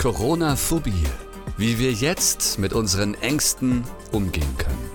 Corona-Phobie. 0.00 1.04
Wie 1.58 1.78
wir 1.78 1.92
jetzt 1.92 2.58
mit 2.58 2.72
unseren 2.72 3.12
Ängsten 3.12 3.84
umgehen 4.12 4.56
können. 4.56 4.90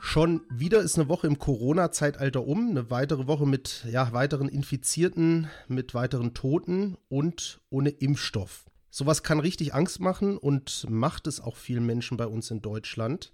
Schon 0.00 0.42
wieder 0.48 0.78
ist 0.78 0.96
eine 0.96 1.08
Woche 1.08 1.26
im 1.26 1.40
Corona-Zeitalter 1.40 2.46
um. 2.46 2.70
Eine 2.70 2.88
weitere 2.88 3.26
Woche 3.26 3.46
mit 3.46 3.84
ja, 3.90 4.12
weiteren 4.12 4.48
Infizierten, 4.48 5.48
mit 5.66 5.92
weiteren 5.92 6.32
Toten 6.32 6.96
und 7.08 7.62
ohne 7.68 7.88
Impfstoff. 7.90 8.66
Sowas 8.90 9.24
kann 9.24 9.40
richtig 9.40 9.74
Angst 9.74 9.98
machen 9.98 10.38
und 10.38 10.86
macht 10.88 11.26
es 11.26 11.40
auch 11.40 11.56
vielen 11.56 11.84
Menschen 11.84 12.16
bei 12.16 12.28
uns 12.28 12.52
in 12.52 12.62
Deutschland. 12.62 13.32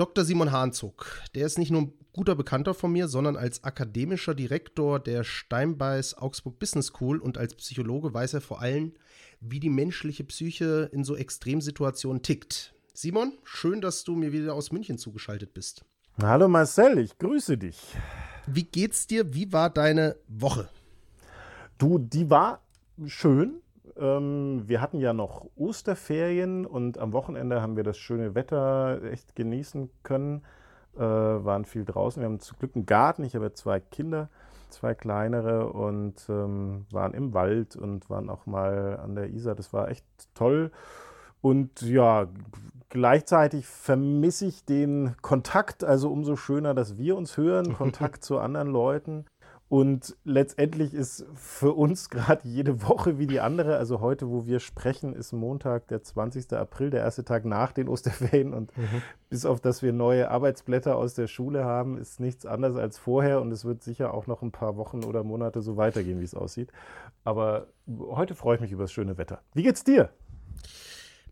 Dr. 0.00 0.24
Simon 0.24 0.50
Hahnzug, 0.50 1.20
der 1.34 1.44
ist 1.44 1.58
nicht 1.58 1.70
nur 1.70 1.82
ein 1.82 1.92
guter 2.14 2.34
Bekannter 2.34 2.72
von 2.72 2.90
mir, 2.90 3.06
sondern 3.06 3.36
als 3.36 3.64
akademischer 3.64 4.34
Direktor 4.34 4.98
der 4.98 5.24
Steinbeis 5.24 6.16
Augsburg 6.16 6.58
Business 6.58 6.86
School 6.86 7.18
und 7.18 7.36
als 7.36 7.54
Psychologe 7.54 8.14
weiß 8.14 8.32
er 8.32 8.40
vor 8.40 8.62
allem, 8.62 8.94
wie 9.40 9.60
die 9.60 9.68
menschliche 9.68 10.24
Psyche 10.24 10.88
in 10.90 11.04
so 11.04 11.16
Extremsituationen 11.16 12.22
tickt. 12.22 12.72
Simon, 12.94 13.34
schön, 13.44 13.82
dass 13.82 14.02
du 14.02 14.16
mir 14.16 14.32
wieder 14.32 14.54
aus 14.54 14.72
München 14.72 14.96
zugeschaltet 14.96 15.52
bist. 15.52 15.84
Hallo 16.22 16.48
Marcel, 16.48 16.96
ich 16.96 17.18
grüße 17.18 17.58
dich. 17.58 17.78
Wie 18.46 18.64
geht's 18.64 19.06
dir? 19.06 19.34
Wie 19.34 19.52
war 19.52 19.68
deine 19.68 20.16
Woche? 20.28 20.70
Du, 21.76 21.98
die 21.98 22.30
war 22.30 22.62
schön. 23.04 23.60
Ähm, 24.00 24.62
wir 24.66 24.80
hatten 24.80 24.98
ja 24.98 25.12
noch 25.12 25.46
Osterferien 25.56 26.64
und 26.64 26.98
am 26.98 27.12
Wochenende 27.12 27.60
haben 27.60 27.76
wir 27.76 27.84
das 27.84 27.98
schöne 27.98 28.34
Wetter 28.34 29.02
echt 29.04 29.36
genießen 29.36 29.90
können. 30.02 30.42
Äh, 30.96 31.00
waren 31.00 31.64
viel 31.64 31.84
draußen. 31.84 32.20
Wir 32.20 32.28
haben 32.28 32.40
zum 32.40 32.58
Glück 32.58 32.74
einen 32.74 32.86
Garten. 32.86 33.22
Ich 33.22 33.36
habe 33.36 33.52
zwei 33.52 33.78
Kinder, 33.78 34.28
zwei 34.70 34.94
kleinere 34.94 35.68
und 35.72 36.26
ähm, 36.28 36.86
waren 36.90 37.14
im 37.14 37.34
Wald 37.34 37.76
und 37.76 38.10
waren 38.10 38.28
auch 38.28 38.46
mal 38.46 38.98
an 38.98 39.14
der 39.14 39.30
Isar. 39.30 39.54
Das 39.54 39.72
war 39.72 39.88
echt 39.88 40.04
toll. 40.34 40.72
Und 41.42 41.82
ja, 41.82 42.26
gleichzeitig 42.88 43.66
vermisse 43.66 44.46
ich 44.46 44.64
den 44.64 45.14
Kontakt, 45.22 45.84
also 45.84 46.10
umso 46.10 46.36
schöner, 46.36 46.74
dass 46.74 46.98
wir 46.98 47.16
uns 47.16 47.36
hören, 47.36 47.74
Kontakt 47.74 48.24
zu 48.24 48.38
anderen 48.38 48.68
Leuten. 48.68 49.24
Und 49.70 50.16
letztendlich 50.24 50.94
ist 50.94 51.24
für 51.36 51.74
uns 51.74 52.10
gerade 52.10 52.46
jede 52.46 52.82
Woche 52.82 53.20
wie 53.20 53.28
die 53.28 53.38
andere. 53.38 53.76
Also 53.76 54.00
heute, 54.00 54.28
wo 54.28 54.44
wir 54.44 54.58
sprechen, 54.58 55.14
ist 55.14 55.32
Montag, 55.32 55.86
der 55.86 56.02
20. 56.02 56.52
April, 56.54 56.90
der 56.90 57.02
erste 57.02 57.24
Tag 57.24 57.44
nach 57.44 57.70
den 57.70 57.88
Osterferien. 57.88 58.52
Und 58.52 58.76
mhm. 58.76 59.00
bis 59.28 59.46
auf 59.46 59.60
dass 59.60 59.80
wir 59.80 59.92
neue 59.92 60.28
Arbeitsblätter 60.28 60.96
aus 60.96 61.14
der 61.14 61.28
Schule 61.28 61.64
haben, 61.64 61.98
ist 61.98 62.18
nichts 62.18 62.46
anders 62.46 62.74
als 62.74 62.98
vorher. 62.98 63.40
Und 63.40 63.52
es 63.52 63.64
wird 63.64 63.84
sicher 63.84 64.12
auch 64.12 64.26
noch 64.26 64.42
ein 64.42 64.50
paar 64.50 64.76
Wochen 64.76 65.04
oder 65.04 65.22
Monate 65.22 65.62
so 65.62 65.76
weitergehen, 65.76 66.18
wie 66.18 66.24
es 66.24 66.34
aussieht. 66.34 66.72
Aber 67.22 67.68
heute 67.86 68.34
freue 68.34 68.56
ich 68.56 68.60
mich 68.60 68.72
über 68.72 68.82
das 68.82 68.92
schöne 68.92 69.18
Wetter. 69.18 69.40
Wie 69.54 69.62
geht's 69.62 69.84
dir? 69.84 70.10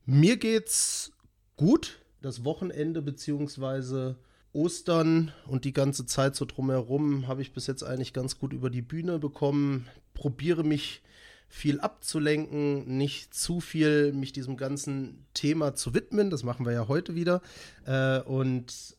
Mir 0.06 0.36
geht's 0.36 1.10
gut. 1.56 2.04
Das 2.22 2.44
Wochenende 2.44 3.02
beziehungsweise 3.02 4.16
Ostern 4.52 5.32
und 5.46 5.64
die 5.64 5.72
ganze 5.72 6.06
Zeit 6.06 6.34
so 6.34 6.44
drumherum 6.44 7.28
habe 7.28 7.42
ich 7.42 7.52
bis 7.52 7.66
jetzt 7.66 7.82
eigentlich 7.82 8.12
ganz 8.12 8.38
gut 8.38 8.52
über 8.52 8.70
die 8.70 8.82
Bühne 8.82 9.18
bekommen. 9.18 9.88
Probiere 10.14 10.64
mich 10.64 11.02
viel 11.48 11.80
abzulenken, 11.80 12.96
nicht 12.98 13.34
zu 13.34 13.60
viel 13.60 14.12
mich 14.12 14.32
diesem 14.32 14.56
ganzen 14.56 15.26
Thema 15.34 15.74
zu 15.74 15.94
widmen. 15.94 16.30
Das 16.30 16.44
machen 16.44 16.66
wir 16.66 16.72
ja 16.72 16.88
heute 16.88 17.14
wieder. 17.14 17.40
Äh, 17.86 18.20
und 18.20 18.96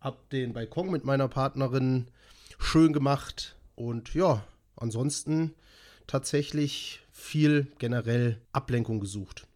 habe 0.00 0.18
den 0.32 0.52
Balkon 0.52 0.90
mit 0.90 1.04
meiner 1.04 1.28
Partnerin 1.28 2.08
schön 2.58 2.92
gemacht. 2.92 3.56
Und 3.74 4.14
ja, 4.14 4.44
ansonsten 4.76 5.54
tatsächlich 6.06 7.00
viel 7.12 7.68
generell 7.78 8.40
Ablenkung 8.52 9.00
gesucht. 9.00 9.46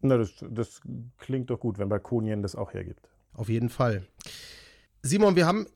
Na, 0.00 0.16
das, 0.16 0.32
das 0.48 0.80
klingt 1.18 1.50
doch 1.50 1.58
gut, 1.58 1.78
wenn 1.78 1.88
Balkonien 1.88 2.42
das 2.42 2.54
auch 2.54 2.72
hergibt. 2.72 3.08
Auf 3.32 3.48
jeden 3.48 3.68
Fall. 3.68 4.06
Simon, 5.06 5.36
wir 5.36 5.46
haben 5.46 5.68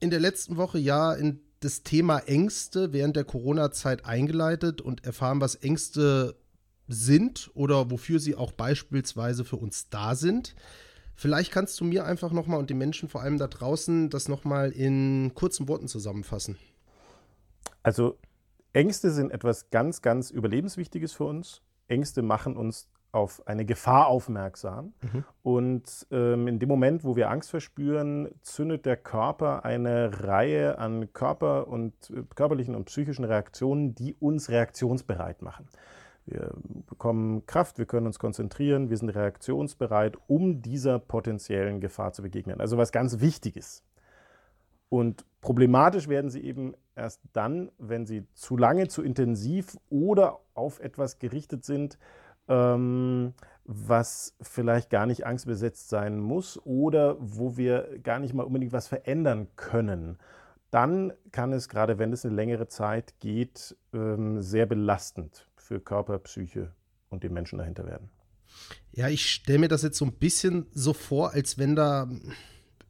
in 0.00 0.08
der 0.08 0.18
letzten 0.18 0.56
Woche 0.56 0.78
ja 0.78 1.12
in 1.12 1.40
das 1.60 1.82
Thema 1.82 2.20
Ängste 2.20 2.92
während 2.94 3.16
der 3.16 3.24
Corona-Zeit 3.24 4.06
eingeleitet 4.06 4.80
und 4.80 5.04
erfahren, 5.04 5.42
was 5.42 5.56
Ängste 5.56 6.36
sind 6.86 7.50
oder 7.52 7.90
wofür 7.90 8.18
sie 8.18 8.34
auch 8.34 8.52
beispielsweise 8.52 9.44
für 9.44 9.56
uns 9.56 9.90
da 9.90 10.14
sind. 10.14 10.54
Vielleicht 11.14 11.52
kannst 11.52 11.78
du 11.80 11.84
mir 11.84 12.06
einfach 12.06 12.32
nochmal 12.32 12.58
und 12.58 12.70
den 12.70 12.78
Menschen 12.78 13.10
vor 13.10 13.20
allem 13.20 13.36
da 13.36 13.46
draußen 13.46 14.08
das 14.08 14.26
nochmal 14.26 14.70
in 14.70 15.32
kurzen 15.34 15.68
Worten 15.68 15.88
zusammenfassen. 15.88 16.56
Also 17.82 18.16
Ängste 18.72 19.10
sind 19.10 19.32
etwas 19.32 19.68
ganz, 19.68 20.00
ganz 20.00 20.30
Überlebenswichtiges 20.30 21.12
für 21.12 21.24
uns. 21.24 21.60
Ängste 21.88 22.22
machen 22.22 22.56
uns 22.56 22.88
auf 23.12 23.46
eine 23.46 23.64
Gefahr 23.64 24.08
aufmerksam. 24.08 24.92
Mhm. 25.00 25.24
Und 25.42 26.06
ähm, 26.10 26.46
in 26.46 26.58
dem 26.58 26.68
Moment, 26.68 27.04
wo 27.04 27.16
wir 27.16 27.30
Angst 27.30 27.50
verspüren, 27.50 28.28
zündet 28.42 28.84
der 28.86 28.96
Körper 28.96 29.64
eine 29.64 30.24
Reihe 30.24 30.78
an 30.78 31.12
Körper 31.12 31.68
und, 31.68 31.94
äh, 32.10 32.22
körperlichen 32.34 32.74
und 32.74 32.84
psychischen 32.84 33.24
Reaktionen, 33.24 33.94
die 33.94 34.14
uns 34.14 34.50
reaktionsbereit 34.50 35.42
machen. 35.42 35.66
Wir 36.26 36.52
bekommen 36.86 37.46
Kraft, 37.46 37.78
wir 37.78 37.86
können 37.86 38.06
uns 38.06 38.18
konzentrieren, 38.18 38.90
wir 38.90 38.98
sind 38.98 39.08
reaktionsbereit, 39.08 40.18
um 40.26 40.60
dieser 40.60 40.98
potenziellen 40.98 41.80
Gefahr 41.80 42.12
zu 42.12 42.20
begegnen. 42.20 42.60
Also 42.60 42.76
was 42.76 42.92
ganz 42.92 43.20
Wichtiges. 43.20 43.82
Und 44.90 45.24
problematisch 45.40 46.08
werden 46.08 46.30
sie 46.30 46.42
eben 46.42 46.74
erst 46.94 47.22
dann, 47.32 47.70
wenn 47.78 48.06
sie 48.06 48.26
zu 48.34 48.56
lange, 48.56 48.88
zu 48.88 49.02
intensiv 49.02 49.76
oder 49.88 50.40
auf 50.54 50.80
etwas 50.80 51.18
gerichtet 51.18 51.64
sind, 51.64 51.98
ähm, 52.48 53.34
was 53.64 54.34
vielleicht 54.40 54.90
gar 54.90 55.06
nicht 55.06 55.26
angstbesetzt 55.26 55.88
sein 55.88 56.18
muss 56.18 56.58
oder 56.64 57.16
wo 57.20 57.56
wir 57.56 57.98
gar 58.02 58.18
nicht 58.18 58.34
mal 58.34 58.44
unbedingt 58.44 58.72
was 58.72 58.88
verändern 58.88 59.48
können. 59.56 60.18
Dann 60.70 61.12
kann 61.32 61.52
es, 61.52 61.68
gerade 61.68 61.98
wenn 61.98 62.12
es 62.12 62.24
eine 62.24 62.34
längere 62.34 62.68
Zeit 62.68 63.20
geht, 63.20 63.76
ähm, 63.92 64.42
sehr 64.42 64.66
belastend 64.66 65.46
für 65.56 65.80
Körper, 65.80 66.18
Psyche 66.18 66.72
und 67.10 67.22
den 67.22 67.32
Menschen 67.32 67.58
dahinter 67.58 67.86
werden. 67.86 68.10
Ja, 68.92 69.08
ich 69.08 69.30
stelle 69.30 69.58
mir 69.58 69.68
das 69.68 69.82
jetzt 69.82 69.98
so 69.98 70.04
ein 70.04 70.12
bisschen 70.12 70.66
so 70.72 70.92
vor, 70.92 71.32
als 71.32 71.58
wenn 71.58 71.76
da 71.76 72.08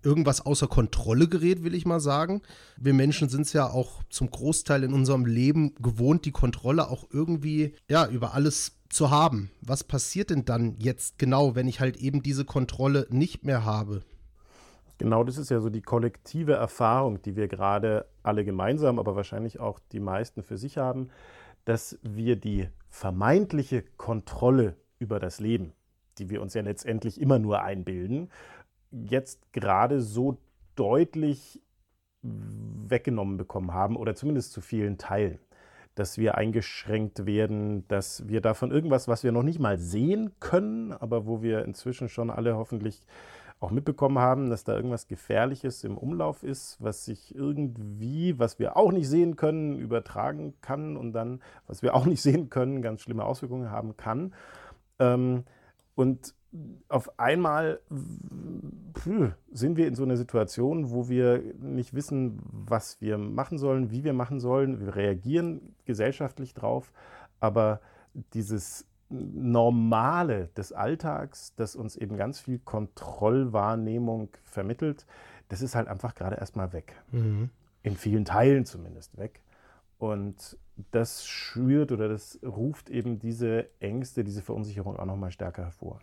irgendwas 0.02 0.44
außer 0.44 0.68
Kontrolle 0.68 1.28
gerät, 1.28 1.64
will 1.64 1.74
ich 1.74 1.86
mal 1.86 2.00
sagen. 2.00 2.42
Wir 2.76 2.94
Menschen 2.94 3.28
sind 3.28 3.42
es 3.42 3.52
ja 3.52 3.68
auch 3.68 4.02
zum 4.10 4.30
Großteil 4.30 4.84
in 4.84 4.92
unserem 4.92 5.26
Leben 5.26 5.74
gewohnt, 5.76 6.24
die 6.24 6.32
Kontrolle 6.32 6.88
auch 6.88 7.04
irgendwie 7.12 7.74
ja 7.88 8.06
über 8.08 8.34
alles 8.34 8.78
zu 8.88 9.10
haben. 9.10 9.50
Was 9.60 9.84
passiert 9.84 10.30
denn 10.30 10.44
dann 10.44 10.76
jetzt 10.78 11.18
genau, 11.18 11.54
wenn 11.54 11.68
ich 11.68 11.80
halt 11.80 11.96
eben 11.96 12.22
diese 12.22 12.44
Kontrolle 12.44 13.06
nicht 13.10 13.44
mehr 13.44 13.64
habe? 13.64 14.02
Genau, 14.98 15.22
das 15.22 15.38
ist 15.38 15.50
ja 15.50 15.60
so 15.60 15.70
die 15.70 15.82
kollektive 15.82 16.54
Erfahrung, 16.54 17.22
die 17.22 17.36
wir 17.36 17.46
gerade 17.46 18.06
alle 18.24 18.44
gemeinsam, 18.44 18.98
aber 18.98 19.14
wahrscheinlich 19.14 19.60
auch 19.60 19.78
die 19.92 20.00
meisten 20.00 20.42
für 20.42 20.58
sich 20.58 20.76
haben, 20.76 21.10
dass 21.64 21.98
wir 22.02 22.34
die 22.34 22.68
vermeintliche 22.88 23.84
Kontrolle 23.96 24.74
über 24.98 25.20
das 25.20 25.38
Leben, 25.38 25.72
die 26.18 26.30
wir 26.30 26.42
uns 26.42 26.54
ja 26.54 26.62
letztendlich 26.62 27.20
immer 27.20 27.38
nur 27.38 27.62
einbilden, 27.62 28.30
jetzt 28.90 29.52
gerade 29.52 30.00
so 30.00 30.38
deutlich 30.74 31.60
weggenommen 32.22 33.36
bekommen 33.36 33.72
haben 33.72 33.96
oder 33.96 34.14
zumindest 34.14 34.52
zu 34.52 34.60
vielen 34.60 34.98
Teilen 34.98 35.38
dass 35.98 36.16
wir 36.16 36.36
eingeschränkt 36.36 37.26
werden, 37.26 37.86
dass 37.88 38.28
wir 38.28 38.40
davon 38.40 38.70
irgendwas, 38.70 39.08
was 39.08 39.24
wir 39.24 39.32
noch 39.32 39.42
nicht 39.42 39.58
mal 39.58 39.78
sehen 39.78 40.30
können, 40.38 40.92
aber 40.92 41.26
wo 41.26 41.42
wir 41.42 41.64
inzwischen 41.64 42.08
schon 42.08 42.30
alle 42.30 42.56
hoffentlich 42.56 43.00
auch 43.60 43.72
mitbekommen 43.72 44.18
haben, 44.18 44.50
dass 44.50 44.62
da 44.62 44.76
irgendwas 44.76 45.08
Gefährliches 45.08 45.82
im 45.82 45.98
Umlauf 45.98 46.44
ist, 46.44 46.76
was 46.78 47.04
sich 47.04 47.34
irgendwie, 47.34 48.38
was 48.38 48.60
wir 48.60 48.76
auch 48.76 48.92
nicht 48.92 49.08
sehen 49.08 49.34
können, 49.34 49.76
übertragen 49.76 50.54
kann 50.60 50.96
und 50.96 51.12
dann, 51.12 51.40
was 51.66 51.82
wir 51.82 51.94
auch 51.94 52.06
nicht 52.06 52.22
sehen 52.22 52.50
können, 52.50 52.82
ganz 52.82 53.02
schlimme 53.02 53.24
Auswirkungen 53.24 53.70
haben 53.70 53.96
kann. 53.96 54.32
Ähm, 55.00 55.44
und 55.96 56.34
auf 56.88 57.18
einmal 57.18 57.80
sind 59.50 59.76
wir 59.76 59.86
in 59.86 59.94
so 59.94 60.02
einer 60.02 60.16
Situation, 60.16 60.90
wo 60.90 61.08
wir 61.08 61.42
nicht 61.60 61.94
wissen, 61.94 62.40
was 62.50 63.00
wir 63.00 63.18
machen 63.18 63.58
sollen, 63.58 63.90
wie 63.90 64.04
wir 64.04 64.12
machen 64.12 64.40
sollen. 64.40 64.80
Wir 64.80 64.96
reagieren 64.96 65.74
gesellschaftlich 65.84 66.54
drauf, 66.54 66.92
aber 67.40 67.80
dieses 68.34 68.86
Normale 69.10 70.48
des 70.56 70.72
Alltags, 70.72 71.54
das 71.56 71.76
uns 71.76 71.96
eben 71.96 72.16
ganz 72.16 72.40
viel 72.40 72.58
Kontrollwahrnehmung 72.58 74.28
vermittelt, 74.44 75.06
das 75.48 75.62
ist 75.62 75.74
halt 75.74 75.88
einfach 75.88 76.14
gerade 76.14 76.36
erstmal 76.36 76.72
weg. 76.72 76.94
Mhm. 77.12 77.50
In 77.82 77.96
vielen 77.96 78.24
Teilen 78.24 78.64
zumindest 78.64 79.16
weg. 79.16 79.40
Und 79.98 80.58
das 80.90 81.26
schürt 81.26 81.90
oder 81.90 82.08
das 82.08 82.38
ruft 82.44 82.90
eben 82.90 83.18
diese 83.18 83.68
Ängste, 83.80 84.24
diese 84.24 84.42
Verunsicherung 84.42 84.96
auch 84.96 85.06
nochmal 85.06 85.30
stärker 85.30 85.64
hervor. 85.64 86.00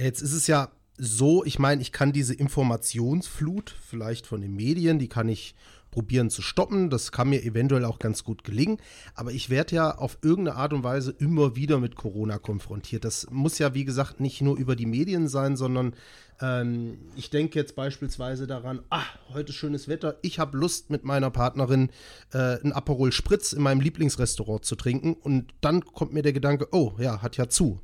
Jetzt 0.00 0.22
ist 0.22 0.32
es 0.32 0.46
ja 0.46 0.70
so, 0.96 1.44
ich 1.44 1.58
meine, 1.58 1.82
ich 1.82 1.92
kann 1.92 2.12
diese 2.12 2.34
Informationsflut 2.34 3.74
vielleicht 3.88 4.26
von 4.26 4.40
den 4.40 4.54
Medien, 4.54 4.98
die 4.98 5.08
kann 5.08 5.28
ich 5.28 5.54
probieren 5.90 6.30
zu 6.30 6.40
stoppen. 6.40 6.88
Das 6.88 7.10
kann 7.10 7.30
mir 7.30 7.42
eventuell 7.42 7.84
auch 7.84 7.98
ganz 7.98 8.22
gut 8.24 8.44
gelingen. 8.44 8.78
Aber 9.14 9.32
ich 9.32 9.50
werde 9.50 9.74
ja 9.74 9.98
auf 9.98 10.18
irgendeine 10.22 10.56
Art 10.56 10.72
und 10.72 10.84
Weise 10.84 11.14
immer 11.18 11.56
wieder 11.56 11.80
mit 11.80 11.96
Corona 11.96 12.38
konfrontiert. 12.38 13.04
Das 13.04 13.26
muss 13.30 13.58
ja, 13.58 13.74
wie 13.74 13.84
gesagt, 13.84 14.20
nicht 14.20 14.40
nur 14.40 14.56
über 14.56 14.76
die 14.76 14.86
Medien 14.86 15.26
sein, 15.28 15.56
sondern 15.56 15.94
ähm, 16.40 16.98
ich 17.16 17.30
denke 17.30 17.58
jetzt 17.58 17.74
beispielsweise 17.74 18.46
daran, 18.46 18.82
ah, 18.90 19.04
heute 19.32 19.52
schönes 19.52 19.88
Wetter, 19.88 20.18
ich 20.22 20.38
habe 20.38 20.56
Lust 20.56 20.90
mit 20.90 21.04
meiner 21.04 21.30
Partnerin 21.30 21.90
äh, 22.32 22.62
ein 22.62 22.72
Aperol 22.72 23.12
Spritz 23.12 23.52
in 23.52 23.62
meinem 23.62 23.80
Lieblingsrestaurant 23.80 24.64
zu 24.64 24.76
trinken. 24.76 25.14
Und 25.14 25.52
dann 25.60 25.84
kommt 25.84 26.12
mir 26.12 26.22
der 26.22 26.32
Gedanke, 26.32 26.68
oh 26.72 26.94
ja, 26.98 27.20
hat 27.20 27.36
ja 27.36 27.48
zu 27.48 27.80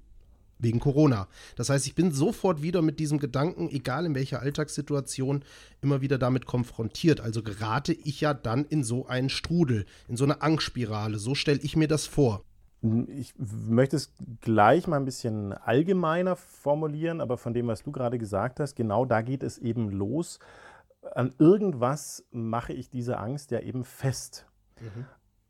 wegen 0.59 0.81
Corona. 0.81 1.29
Das 1.57 1.71
heißt, 1.71 1.87
ich 1.87 1.95
bin 1.95 2.13
sofort 2.13 2.63
wieder 2.63 2.83
mit 2.83 2.99
diesem 2.99 3.19
Gedanken, 3.19 3.69
egal 3.69 4.07
in 4.07 4.15
welcher 4.15 4.41
Alltagssituation, 4.41 5.45
immer 5.81 6.01
wieder 6.01 6.19
damit 6.19 6.47
konfrontiert. 6.47 7.21
Also 7.21 7.43
gerate 7.43 7.93
ich 7.93 8.21
ja 8.21 8.35
dann 8.35 8.65
in 8.65 8.85
so 8.85 9.07
einen 9.07 9.29
Strudel, 9.29 9.87
in 10.09 10.17
so 10.17 10.25
eine 10.25 10.43
Angstspirale. 10.43 11.19
So 11.19 11.35
stelle 11.35 11.61
ich 11.63 11.77
mir 11.77 11.89
das 11.89 12.07
vor. 12.07 12.43
Ich 13.09 13.35
möchte 13.37 13.97
es 13.97 14.13
gleich 14.41 14.87
mal 14.87 14.97
ein 14.97 15.05
bisschen 15.05 15.53
allgemeiner 15.53 16.37
formulieren, 16.37 17.21
aber 17.21 17.37
von 17.37 17.55
dem, 17.55 17.67
was 17.67 17.83
du 17.83 17.91
gerade 17.91 18.19
gesagt 18.19 18.61
hast, 18.61 18.77
genau 18.77 19.05
da 19.05 19.23
geht 19.23 19.43
es 19.43 19.59
eben 19.59 19.91
los. 19.91 20.39
An 21.15 21.33
irgendwas 21.39 22.25
mache 22.31 22.73
ich 22.73 22.91
diese 22.91 23.19
Angst 23.19 23.51
ja 23.51 23.61
eben 23.61 23.85
fest. 23.85 24.47
Mhm. 24.81 25.07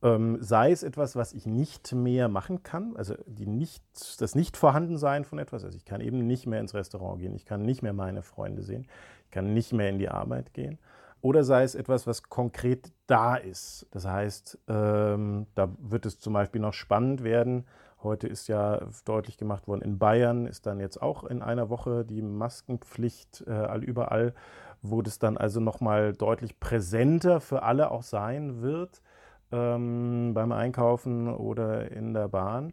Ähm, 0.07 0.39
sei 0.41 0.71
es 0.71 0.85
etwas, 0.85 1.17
was 1.17 1.33
ich 1.33 1.47
nicht 1.47 1.93
mehr 1.93 2.29
machen 2.29 2.63
kann, 2.63 2.97
also 2.97 3.15
die 3.27 3.47
nicht, 3.47 3.83
das 4.21 4.37
Nicht-Vorhandensein 4.37 5.25
von 5.25 5.41
etwas. 5.41 5.65
Also 5.65 5.77
ich 5.77 5.85
kann 5.85 6.01
eben 6.01 6.27
nicht 6.29 6.47
mehr 6.47 6.61
ins 6.61 6.75
Restaurant 6.75 7.19
gehen, 7.19 7.35
ich 7.35 7.45
kann 7.45 7.63
nicht 7.63 7.83
mehr 7.83 7.93
meine 7.93 8.23
Freunde 8.23 8.63
sehen, 8.63 8.87
ich 9.25 9.31
kann 9.33 9.53
nicht 9.53 9.73
mehr 9.73 9.89
in 9.89 9.99
die 9.99 10.09
Arbeit 10.09 10.55
gehen. 10.55 10.79
Oder 11.23 11.43
sei 11.43 11.65
es 11.65 11.75
etwas, 11.75 12.07
was 12.07 12.23
konkret 12.23 12.93
da 13.09 13.35
ist. 13.35 13.89
Das 13.91 14.07
heißt, 14.07 14.59
ähm, 14.69 15.47
da 15.57 15.71
wird 15.79 16.07
es 16.07 16.21
zum 16.21 16.35
Beispiel 16.35 16.61
noch 16.61 16.75
spannend 16.75 17.25
werden. 17.25 17.67
Heute 18.01 18.29
ist 18.29 18.47
ja 18.47 18.83
deutlich 19.07 19.39
gemacht 19.39 19.67
worden, 19.67 19.83
in 19.83 19.99
Bayern 19.99 20.47
ist 20.47 20.67
dann 20.67 20.79
jetzt 20.79 21.03
auch 21.03 21.25
in 21.25 21.43
einer 21.43 21.69
Woche 21.69 22.05
die 22.05 22.23
Maskenpflicht 22.23 23.45
äh, 23.49 23.77
überall, 23.79 24.35
wo 24.83 25.03
das 25.03 25.19
dann 25.19 25.37
also 25.37 25.59
nochmal 25.59 26.13
deutlich 26.13 26.61
präsenter 26.61 27.41
für 27.41 27.65
alle 27.65 27.91
auch 27.91 28.05
sein 28.05 28.63
wird 28.63 29.03
ähm, 29.53 30.33
beim 30.35 30.53
Einkaufen 30.53 31.29
oder 31.29 31.91
in 31.91 32.15
der 32.15 32.29
Bahn. 32.29 32.73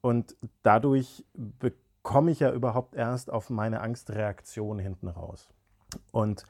Und 0.00 0.36
dadurch 0.62 1.24
bekomme 1.34 2.30
ich 2.30 2.40
ja 2.40 2.52
überhaupt 2.52 2.94
erst 2.94 3.30
auf 3.30 3.50
meine 3.50 3.80
Angstreaktion 3.80 4.78
hinten 4.78 5.08
raus. 5.08 5.50
Und 6.12 6.44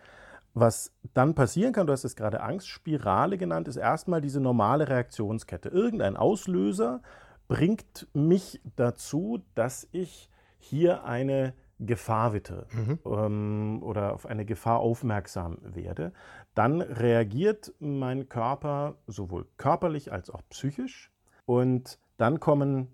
was 0.55 0.93
dann 1.15 1.35
passieren 1.35 1.73
kann, 1.73 1.87
du 1.87 1.93
hast 1.93 2.05
es 2.05 2.17
gerade 2.17 2.41
Angstspirale 2.41 3.39
genannt, 3.39 3.69
ist 3.69 3.77
erstmal 3.77 4.21
diese 4.21 4.41
normale 4.41 4.89
Reaktionskette. 4.89 5.69
Irgendein 5.69 6.17
Auslöser 6.17 7.01
bringt 7.47 8.09
mich 8.13 8.61
dazu, 8.77 9.43
dass 9.55 9.89
ich 9.93 10.29
hier 10.59 11.05
eine 11.05 11.55
Gefahr 11.81 12.33
wittere 12.33 12.67
mhm. 12.73 12.99
ähm, 13.07 13.83
oder 13.83 14.15
auf 14.15 14.27
eine 14.27 14.45
Gefahr 14.45 14.81
aufmerksam 14.81 15.59
werde, 15.63 16.13
dann 16.55 16.81
reagiert 16.81 17.73
mein 17.79 18.29
Körper 18.29 18.97
sowohl 19.07 19.47
körperlich 19.57 20.13
als 20.13 20.31
auch 20.31 20.43
psychisch 20.51 21.13
und 21.47 21.99
dann 22.17 22.41
kommen, 22.41 22.89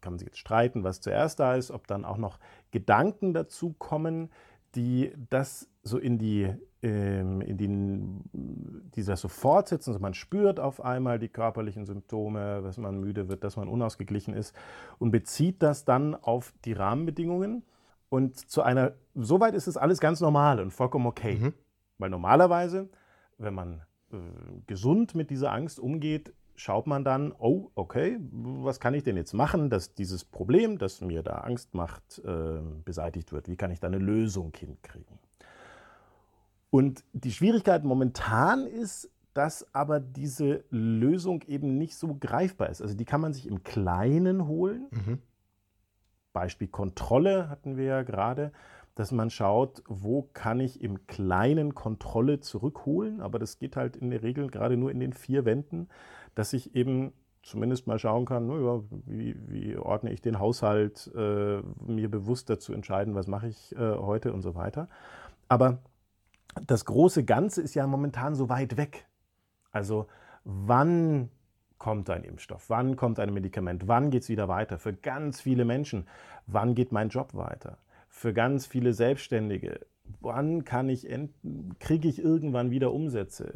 kann 0.00 0.14
man 0.14 0.18
sich 0.18 0.28
jetzt 0.28 0.38
streiten, 0.38 0.82
was 0.82 1.00
zuerst 1.00 1.40
da 1.40 1.54
ist, 1.54 1.70
ob 1.70 1.86
dann 1.86 2.04
auch 2.04 2.16
noch 2.16 2.38
Gedanken 2.70 3.34
dazu 3.34 3.74
kommen, 3.74 4.30
die 4.74 5.12
das 5.28 5.68
so 5.82 5.98
in 5.98 6.18
die, 6.18 6.48
ähm, 6.82 7.40
in 7.40 7.56
die, 7.58 7.68
die 8.94 9.04
das 9.04 9.20
so 9.20 9.28
fortsetzen. 9.28 9.90
Also 9.90 10.00
man 10.00 10.14
spürt 10.14 10.60
auf 10.60 10.82
einmal 10.82 11.18
die 11.18 11.28
körperlichen 11.28 11.86
Symptome, 11.86 12.62
dass 12.62 12.78
man 12.78 13.00
müde 13.00 13.28
wird, 13.28 13.44
dass 13.44 13.56
man 13.56 13.68
unausgeglichen 13.68 14.34
ist 14.34 14.54
und 14.98 15.10
bezieht 15.10 15.62
das 15.62 15.84
dann 15.84 16.14
auf 16.14 16.54
die 16.64 16.72
Rahmenbedingungen 16.72 17.64
und 18.10 18.50
zu 18.50 18.62
einer, 18.62 18.92
soweit 19.14 19.54
ist 19.54 19.68
es 19.68 19.76
alles 19.76 20.00
ganz 20.00 20.20
normal 20.20 20.60
und 20.60 20.72
vollkommen 20.72 21.06
okay. 21.06 21.36
Mhm. 21.36 21.54
Weil 21.96 22.10
normalerweise, 22.10 22.90
wenn 23.38 23.54
man 23.54 23.82
äh, 24.12 24.16
gesund 24.66 25.14
mit 25.14 25.30
dieser 25.30 25.52
Angst 25.52 25.80
umgeht, 25.80 26.34
schaut 26.56 26.86
man 26.86 27.04
dann, 27.04 27.32
oh, 27.38 27.70
okay, 27.74 28.18
was 28.20 28.80
kann 28.80 28.92
ich 28.94 29.04
denn 29.04 29.16
jetzt 29.16 29.32
machen, 29.32 29.70
dass 29.70 29.94
dieses 29.94 30.24
Problem, 30.24 30.76
das 30.76 31.00
mir 31.00 31.22
da 31.22 31.38
Angst 31.38 31.72
macht, 31.72 32.20
äh, 32.24 32.60
beseitigt 32.84 33.32
wird? 33.32 33.48
Wie 33.48 33.56
kann 33.56 33.70
ich 33.70 33.80
da 33.80 33.86
eine 33.86 33.98
Lösung 33.98 34.52
hinkriegen? 34.54 35.18
Und 36.68 37.04
die 37.12 37.32
Schwierigkeit 37.32 37.84
momentan 37.84 38.66
ist, 38.66 39.10
dass 39.34 39.72
aber 39.74 40.00
diese 40.00 40.64
Lösung 40.70 41.42
eben 41.42 41.78
nicht 41.78 41.94
so 41.94 42.16
greifbar 42.18 42.68
ist. 42.68 42.82
Also 42.82 42.94
die 42.94 43.04
kann 43.04 43.20
man 43.20 43.32
sich 43.32 43.46
im 43.46 43.62
Kleinen 43.62 44.46
holen. 44.46 44.88
Mhm. 44.90 45.18
Beispiel 46.32 46.68
Kontrolle 46.68 47.48
hatten 47.48 47.76
wir 47.76 47.84
ja 47.84 48.02
gerade, 48.02 48.52
dass 48.94 49.12
man 49.12 49.30
schaut, 49.30 49.82
wo 49.86 50.28
kann 50.32 50.60
ich 50.60 50.82
im 50.82 51.06
Kleinen 51.06 51.74
Kontrolle 51.74 52.40
zurückholen, 52.40 53.20
aber 53.20 53.38
das 53.38 53.58
geht 53.58 53.76
halt 53.76 53.96
in 53.96 54.10
der 54.10 54.22
Regel 54.22 54.48
gerade 54.48 54.76
nur 54.76 54.90
in 54.90 55.00
den 55.00 55.12
vier 55.12 55.44
Wänden, 55.44 55.88
dass 56.34 56.52
ich 56.52 56.74
eben 56.74 57.12
zumindest 57.42 57.86
mal 57.86 57.98
schauen 57.98 58.26
kann, 58.26 58.46
naja, 58.46 58.82
wie, 59.06 59.34
wie, 59.48 59.76
ordne 59.76 60.12
ich 60.12 60.20
den 60.20 60.38
Haushalt, 60.38 61.10
äh, 61.14 61.62
mir 61.86 62.10
bewusst 62.10 62.50
dazu 62.50 62.72
entscheiden, 62.72 63.14
was 63.14 63.26
mache 63.26 63.48
ich 63.48 63.74
äh, 63.76 63.96
heute 63.96 64.32
und 64.32 64.42
so 64.42 64.54
weiter. 64.54 64.88
Aber 65.48 65.78
das 66.66 66.84
große 66.84 67.24
Ganze 67.24 67.62
ist 67.62 67.74
ja 67.74 67.86
momentan 67.86 68.34
so 68.34 68.48
weit 68.48 68.76
weg. 68.76 69.06
Also 69.72 70.06
wann 70.44 71.30
kommt 71.80 72.08
ein 72.10 72.22
Impfstoff? 72.22 72.70
Wann 72.70 72.94
kommt 72.94 73.18
ein 73.18 73.34
Medikament? 73.34 73.88
Wann 73.88 74.12
geht 74.12 74.22
es 74.22 74.28
wieder 74.28 74.46
weiter? 74.46 74.78
Für 74.78 74.92
ganz 74.92 75.40
viele 75.40 75.64
Menschen, 75.64 76.06
wann 76.46 76.76
geht 76.76 76.92
mein 76.92 77.08
Job 77.08 77.34
weiter? 77.34 77.78
Für 78.08 78.32
ganz 78.32 78.66
viele 78.66 78.92
Selbstständige, 78.92 79.80
wann 80.20 80.64
kann 80.64 80.88
ich, 80.88 81.08
kriege 81.78 82.08
ich 82.08 82.22
irgendwann 82.22 82.70
wieder 82.70 82.92
Umsätze? 82.92 83.52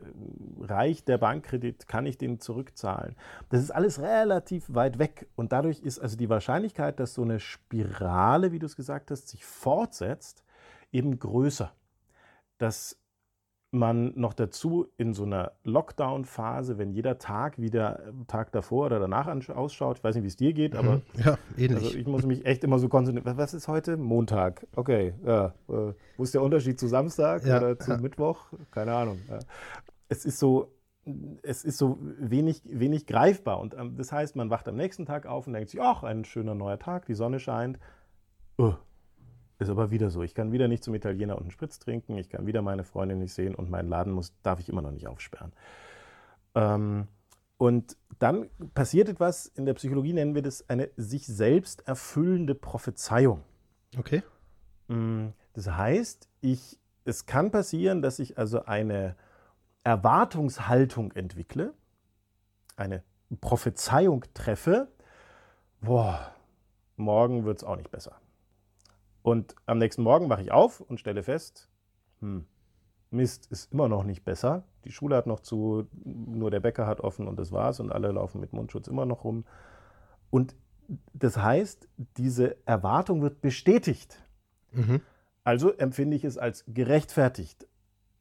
Reicht 0.61 1.07
der 1.07 1.19
Bankkredit? 1.19 1.87
Kann 1.87 2.07
ich 2.07 2.19
den 2.19 2.41
zurückzahlen? 2.41 3.15
Das 3.51 3.61
ist 3.61 3.71
alles 3.71 4.01
relativ 4.01 4.75
weit 4.75 4.99
weg 4.99 5.29
und 5.37 5.53
dadurch 5.53 5.81
ist 5.81 5.99
also 5.99 6.17
die 6.17 6.31
Wahrscheinlichkeit, 6.31 6.99
dass 6.99 7.15
so 7.15 7.23
eine 7.23 7.41
Spirale, 7.41 8.53
wie 8.53 8.59
du 8.59 8.67
es 8.67 8.77
gesagt 8.77 9.11
hast, 9.11 9.29
sich 9.29 9.45
fortsetzt, 9.45 10.43
eben 10.93 11.19
größer. 11.19 11.73
Das 12.59 12.99
man 13.75 14.13
noch 14.15 14.33
dazu 14.33 14.87
in 14.97 15.13
so 15.13 15.25
einer 15.25 15.53
Lockdown-Phase, 15.65 16.79
wenn 16.79 16.91
jeder 16.91 17.19
Tag 17.19 17.59
wie 17.59 17.71
der 17.71 18.13
Tag 18.27 18.53
davor 18.53 18.87
oder 18.87 19.01
danach 19.01 19.27
ausschaut, 19.49 19.99
ich 19.99 20.05
weiß 20.05 20.15
nicht, 20.15 20.25
wie 20.25 20.29
es 20.29 20.37
dir 20.37 20.53
geht, 20.53 20.75
aber 20.77 20.97
mhm. 20.97 21.03
ja, 21.25 21.39
ähnlich. 21.57 21.85
Also 21.85 21.99
ich 21.99 22.07
muss 22.07 22.25
mich 22.25 22.47
echt 22.47 22.65
immer 22.65 22.79
so 22.79 22.89
konzentrieren. 22.89 23.37
Was 23.37 23.55
ist 23.55 23.69
heute? 23.69 23.97
Montag. 23.97 24.67
Okay, 24.77 25.15
ja. 25.27 25.47
Äh, 25.69 25.93
wo 26.17 26.23
ist 26.23 26.35
der 26.35 26.43
Unterschied 26.43 26.79
zu 26.79 26.87
Samstag 26.87 27.45
ja, 27.45 27.59
oder 27.59 27.79
zu 27.79 27.93
ja. 27.93 27.99
Mittwoch? 27.99 28.47
Keine 28.71 28.95
Ahnung. 28.95 29.19
Es 30.09 30.25
ist 30.25 30.39
so, 30.39 30.73
es 31.43 31.65
ist 31.65 31.79
so 31.79 31.99
wenig, 32.01 32.63
wenig 32.65 33.07
greifbar. 33.07 33.61
Und 33.61 33.75
ähm, 33.75 33.97
das 33.97 34.13
heißt, 34.13 34.37
man 34.37 34.51
wacht 34.51 34.69
am 34.69 34.77
nächsten 34.77 35.07
Tag 35.07 35.27
auf 35.27 35.47
und 35.47 35.53
denkt 35.53 35.71
sich, 35.71 35.81
ach, 35.81 36.03
ein 36.03 36.25
schöner 36.25 36.55
neuer 36.55 36.79
Tag, 36.79 37.07
die 37.07 37.15
Sonne 37.15 37.41
scheint. 37.41 37.79
Uh, 38.59 38.75
ist 39.59 39.71
aber 39.71 39.91
wieder 39.91 40.11
so. 40.11 40.23
Ich 40.23 40.35
kann 40.35 40.53
wieder 40.53 40.69
nicht 40.69 40.83
zum 40.85 40.95
Italiener 40.95 41.37
und 41.37 41.43
einen 41.43 41.51
Spritz 41.51 41.79
trinken, 41.79 42.17
ich 42.17 42.29
kann 42.29 42.47
wieder 42.47 42.63
meine 42.63 42.85
Freundin 42.85 43.19
nicht 43.19 43.35
sehen 43.35 43.55
und 43.55 43.71
meinen 43.71 43.89
Laden 43.89 44.13
muss, 44.13 44.33
darf 44.43 44.61
ich 44.61 44.69
immer 44.69 44.83
noch 44.83 44.91
nicht 44.91 45.07
aufsperren. 45.07 45.53
Ähm, 46.55 47.09
und 47.57 47.97
dann 48.19 48.51
passiert 48.75 49.09
etwas, 49.09 49.47
in 49.47 49.65
der 49.65 49.75
Psychologie 49.75 50.13
nennen 50.13 50.35
wir 50.35 50.43
das 50.43 50.69
eine 50.69 50.91
sich 50.97 51.27
selbst 51.27 51.87
erfüllende 51.87 52.55
Prophezeiung. 52.55 53.43
Okay. 53.97 54.23
Mm, 54.89 55.29
das 55.53 55.71
heißt, 55.71 56.29
ich, 56.41 56.79
es 57.05 57.27
kann 57.27 57.51
passieren, 57.51 58.03
dass 58.03 58.19
ich 58.19 58.39
also 58.39 58.65
eine 58.65 59.17
Erwartungshaltung 59.85 61.13
entwickle, 61.13 61.75
eine 62.77 63.03
Prophezeiung 63.41 64.25
treffe, 64.35 64.89
boah, 65.81 66.35
morgen 66.97 67.45
wird 67.45 67.59
es 67.59 67.65
auch 67.65 67.77
nicht 67.77 67.91
besser. 67.91 68.17
Und 69.25 69.57
am 69.65 69.79
nächsten 69.79 70.03
Morgen 70.03 70.29
wache 70.29 70.43
ich 70.43 70.53
auf 70.53 70.83
und 70.83 71.01
stelle 71.01 71.23
fest, 71.23 71.71
hm, 72.21 72.45
Mist 73.11 73.51
ist 73.51 73.73
immer 73.73 73.89
noch 73.89 74.05
nicht 74.05 74.23
besser. 74.23 74.65
Die 74.85 74.93
Schule 74.93 75.17
hat 75.17 75.27
noch 75.27 75.41
zu, 75.41 75.87
nur 76.05 76.51
der 76.51 76.61
Bäcker 76.61 76.87
hat 76.87 77.01
offen 77.01 77.27
und 77.27 77.39
das 77.39 77.51
war's 77.51 77.81
und 77.81 77.91
alle 77.91 78.13
laufen 78.13 78.39
mit 78.39 78.53
Mundschutz 78.53 78.87
immer 78.87 79.07
noch 79.07 79.25
rum. 79.25 79.47
Und 80.29 80.55
das 81.15 81.39
heißt, 81.39 81.89
diese 82.19 82.59
Erwartung 82.67 83.23
wird 83.23 83.41
bestätigt. 83.41 84.23
Mhm. 84.73 85.01
Also 85.43 85.73
empfinde 85.73 86.19
ich 86.19 86.25
es 86.25 86.37
als 86.37 86.67
gerechtfertigt, 86.69 87.67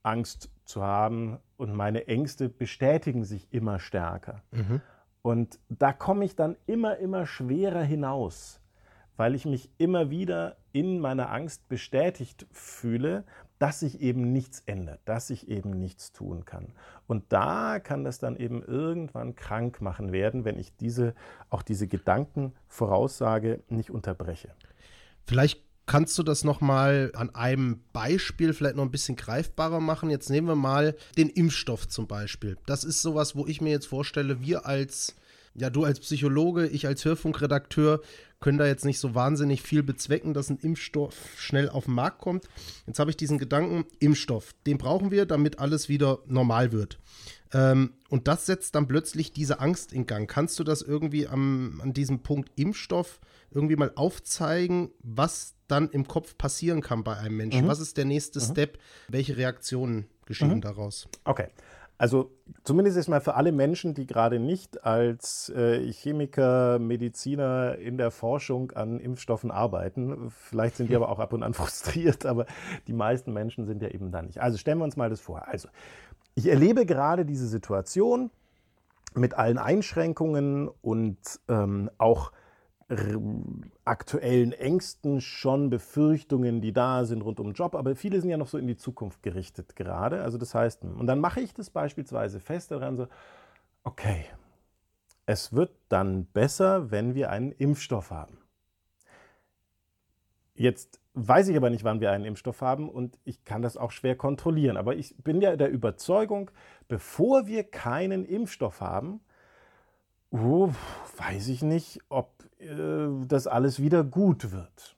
Angst 0.03 0.51
zu 0.63 0.83
haben 0.83 1.37
und 1.57 1.73
meine 1.73 2.07
Ängste 2.07 2.47
bestätigen 2.47 3.25
sich 3.25 3.51
immer 3.51 3.79
stärker. 3.79 4.41
Mhm. 4.51 4.79
Und 5.21 5.59
da 5.67 5.91
komme 5.91 6.23
ich 6.23 6.37
dann 6.37 6.55
immer, 6.65 6.95
immer 6.95 7.25
schwerer 7.25 7.83
hinaus 7.83 8.62
weil 9.17 9.35
ich 9.35 9.45
mich 9.45 9.69
immer 9.77 10.09
wieder 10.09 10.57
in 10.71 10.99
meiner 10.99 11.31
Angst 11.31 11.67
bestätigt 11.69 12.45
fühle, 12.51 13.23
dass 13.59 13.79
sich 13.79 14.01
eben 14.01 14.33
nichts 14.33 14.61
ändert, 14.65 14.99
dass 15.05 15.27
sich 15.27 15.47
eben 15.47 15.69
nichts 15.69 16.11
tun 16.11 16.43
kann. 16.45 16.73
Und 17.07 17.23
da 17.29 17.79
kann 17.79 18.03
das 18.03 18.19
dann 18.19 18.35
eben 18.35 18.61
irgendwann 18.63 19.35
krank 19.35 19.81
machen 19.81 20.11
werden, 20.11 20.43
wenn 20.43 20.59
ich 20.59 20.75
diese, 20.75 21.13
auch 21.49 21.61
diese 21.61 21.87
Gedankenvoraussage 21.87 23.63
nicht 23.69 23.89
unterbreche. 23.89 24.49
Vielleicht 25.25 25.61
kannst 25.85 26.17
du 26.17 26.23
das 26.23 26.43
nochmal 26.43 27.11
an 27.15 27.33
einem 27.35 27.81
Beispiel 27.93 28.53
vielleicht 28.53 28.75
noch 28.75 28.83
ein 28.83 28.91
bisschen 28.91 29.15
greifbarer 29.15 29.79
machen. 29.79 30.09
Jetzt 30.09 30.29
nehmen 30.29 30.47
wir 30.47 30.55
mal 30.55 30.95
den 31.17 31.29
Impfstoff 31.29 31.87
zum 31.87 32.07
Beispiel. 32.07 32.57
Das 32.65 32.83
ist 32.83 33.01
sowas, 33.01 33.35
wo 33.35 33.45
ich 33.47 33.61
mir 33.61 33.71
jetzt 33.71 33.87
vorstelle, 33.87 34.41
wir 34.41 34.65
als 34.65 35.15
ja, 35.55 35.69
du 35.69 35.83
als 35.83 35.99
Psychologe, 35.99 36.67
ich 36.67 36.87
als 36.87 37.05
Hörfunkredakteur 37.05 38.01
können 38.39 38.57
da 38.57 38.67
jetzt 38.67 38.83
nicht 38.83 38.99
so 38.99 39.15
wahnsinnig 39.15 39.61
viel 39.61 39.83
bezwecken, 39.83 40.33
dass 40.33 40.49
ein 40.49 40.57
Impfstoff 40.57 41.15
schnell 41.37 41.69
auf 41.69 41.85
den 41.85 41.93
Markt 41.93 42.19
kommt. 42.19 42.49
Jetzt 42.85 42.99
habe 42.99 43.09
ich 43.09 43.15
diesen 43.15 43.37
Gedanken, 43.37 43.85
Impfstoff, 43.99 44.53
den 44.65 44.77
brauchen 44.77 45.11
wir, 45.11 45.25
damit 45.25 45.59
alles 45.59 45.87
wieder 45.87 46.19
normal 46.25 46.73
wird. 46.73 46.99
Ähm, 47.53 47.93
und 48.09 48.27
das 48.27 48.45
setzt 48.45 48.75
dann 48.75 48.87
plötzlich 48.87 49.31
diese 49.31 49.59
Angst 49.61 49.93
in 49.93 50.07
Gang. 50.07 50.29
Kannst 50.29 50.59
du 50.59 50.65
das 50.65 50.81
irgendwie 50.81 51.27
am, 51.27 51.79
an 51.81 51.93
diesem 51.93 52.19
Punkt 52.19 52.51
Impfstoff 52.55 53.21
irgendwie 53.51 53.75
mal 53.77 53.91
aufzeigen, 53.95 54.91
was 55.01 55.55
dann 55.67 55.89
im 55.89 56.07
Kopf 56.07 56.37
passieren 56.37 56.81
kann 56.81 57.03
bei 57.03 57.15
einem 57.15 57.37
Menschen? 57.37 57.63
Mhm. 57.63 57.67
Was 57.69 57.79
ist 57.79 57.95
der 57.95 58.05
nächste 58.05 58.39
mhm. 58.39 58.43
Step? 58.43 58.79
Welche 59.07 59.37
Reaktionen 59.37 60.07
geschehen 60.25 60.55
mhm. 60.55 60.61
daraus? 60.61 61.07
Okay. 61.23 61.47
Also 61.97 62.31
zumindest 62.63 62.97
ist 62.97 63.07
mal 63.07 63.21
für 63.21 63.35
alle 63.35 63.51
Menschen, 63.51 63.93
die 63.93 64.05
gerade 64.05 64.39
nicht 64.39 64.83
als 64.83 65.49
äh, 65.49 65.91
Chemiker, 65.91 66.79
Mediziner 66.79 67.77
in 67.77 67.97
der 67.97 68.11
Forschung 68.11 68.71
an 68.71 68.99
Impfstoffen 68.99 69.51
arbeiten, 69.51 70.31
vielleicht 70.31 70.75
sind 70.75 70.89
die 70.89 70.95
aber 70.95 71.09
auch 71.09 71.19
ab 71.19 71.33
und 71.33 71.43
an 71.43 71.53
frustriert, 71.53 72.25
aber 72.25 72.45
die 72.87 72.93
meisten 72.93 73.31
Menschen 73.31 73.65
sind 73.65 73.81
ja 73.81 73.89
eben 73.89 74.11
da 74.11 74.21
nicht. 74.21 74.41
Also 74.41 74.57
stellen 74.57 74.79
wir 74.79 74.85
uns 74.85 74.97
mal 74.97 75.09
das 75.09 75.21
vor. 75.21 75.47
Also 75.47 75.69
ich 76.35 76.47
erlebe 76.47 76.85
gerade 76.85 77.25
diese 77.25 77.47
Situation 77.47 78.31
mit 79.13 79.35
allen 79.35 79.59
Einschränkungen 79.59 80.67
und 80.67 81.17
ähm, 81.47 81.91
auch 81.99 82.31
aktuellen 83.85 84.51
Ängsten, 84.51 85.21
schon 85.21 85.69
Befürchtungen, 85.69 86.61
die 86.61 86.73
da 86.73 87.05
sind 87.05 87.21
rund 87.21 87.39
um 87.39 87.53
Job, 87.53 87.75
aber 87.75 87.95
viele 87.95 88.19
sind 88.21 88.29
ja 88.29 88.37
noch 88.37 88.47
so 88.47 88.57
in 88.57 88.67
die 88.67 88.75
Zukunft 88.75 89.23
gerichtet 89.23 89.75
gerade. 89.75 90.21
Also 90.21 90.37
das 90.37 90.53
heißt, 90.53 90.83
und 90.83 91.07
dann 91.07 91.19
mache 91.19 91.41
ich 91.41 91.53
das 91.53 91.69
beispielsweise 91.69 92.39
fest 92.39 92.71
daran 92.71 92.97
so, 92.97 93.07
okay, 93.83 94.25
es 95.25 95.53
wird 95.53 95.71
dann 95.89 96.25
besser, 96.25 96.91
wenn 96.91 97.15
wir 97.15 97.29
einen 97.29 97.51
Impfstoff 97.53 98.11
haben. 98.11 98.37
Jetzt 100.55 100.99
weiß 101.13 101.47
ich 101.47 101.57
aber 101.57 101.69
nicht, 101.69 101.83
wann 101.83 102.01
wir 102.01 102.11
einen 102.11 102.25
Impfstoff 102.25 102.61
haben 102.61 102.89
und 102.89 103.17
ich 103.23 103.43
kann 103.43 103.61
das 103.61 103.77
auch 103.77 103.91
schwer 103.91 104.15
kontrollieren. 104.15 104.77
Aber 104.77 104.95
ich 104.95 105.15
bin 105.17 105.41
ja 105.41 105.55
der 105.55 105.71
Überzeugung, 105.71 106.51
bevor 106.87 107.47
wir 107.47 107.63
keinen 107.63 108.25
Impfstoff 108.25 108.81
haben, 108.81 109.21
oh, 110.33 110.69
weiß 111.17 111.47
ich 111.47 111.61
nicht, 111.61 112.01
ob 112.09 112.31
äh, 112.59 113.07
das 113.27 113.47
alles 113.47 113.79
wieder 113.79 114.03
gut 114.03 114.51
wird. 114.51 114.97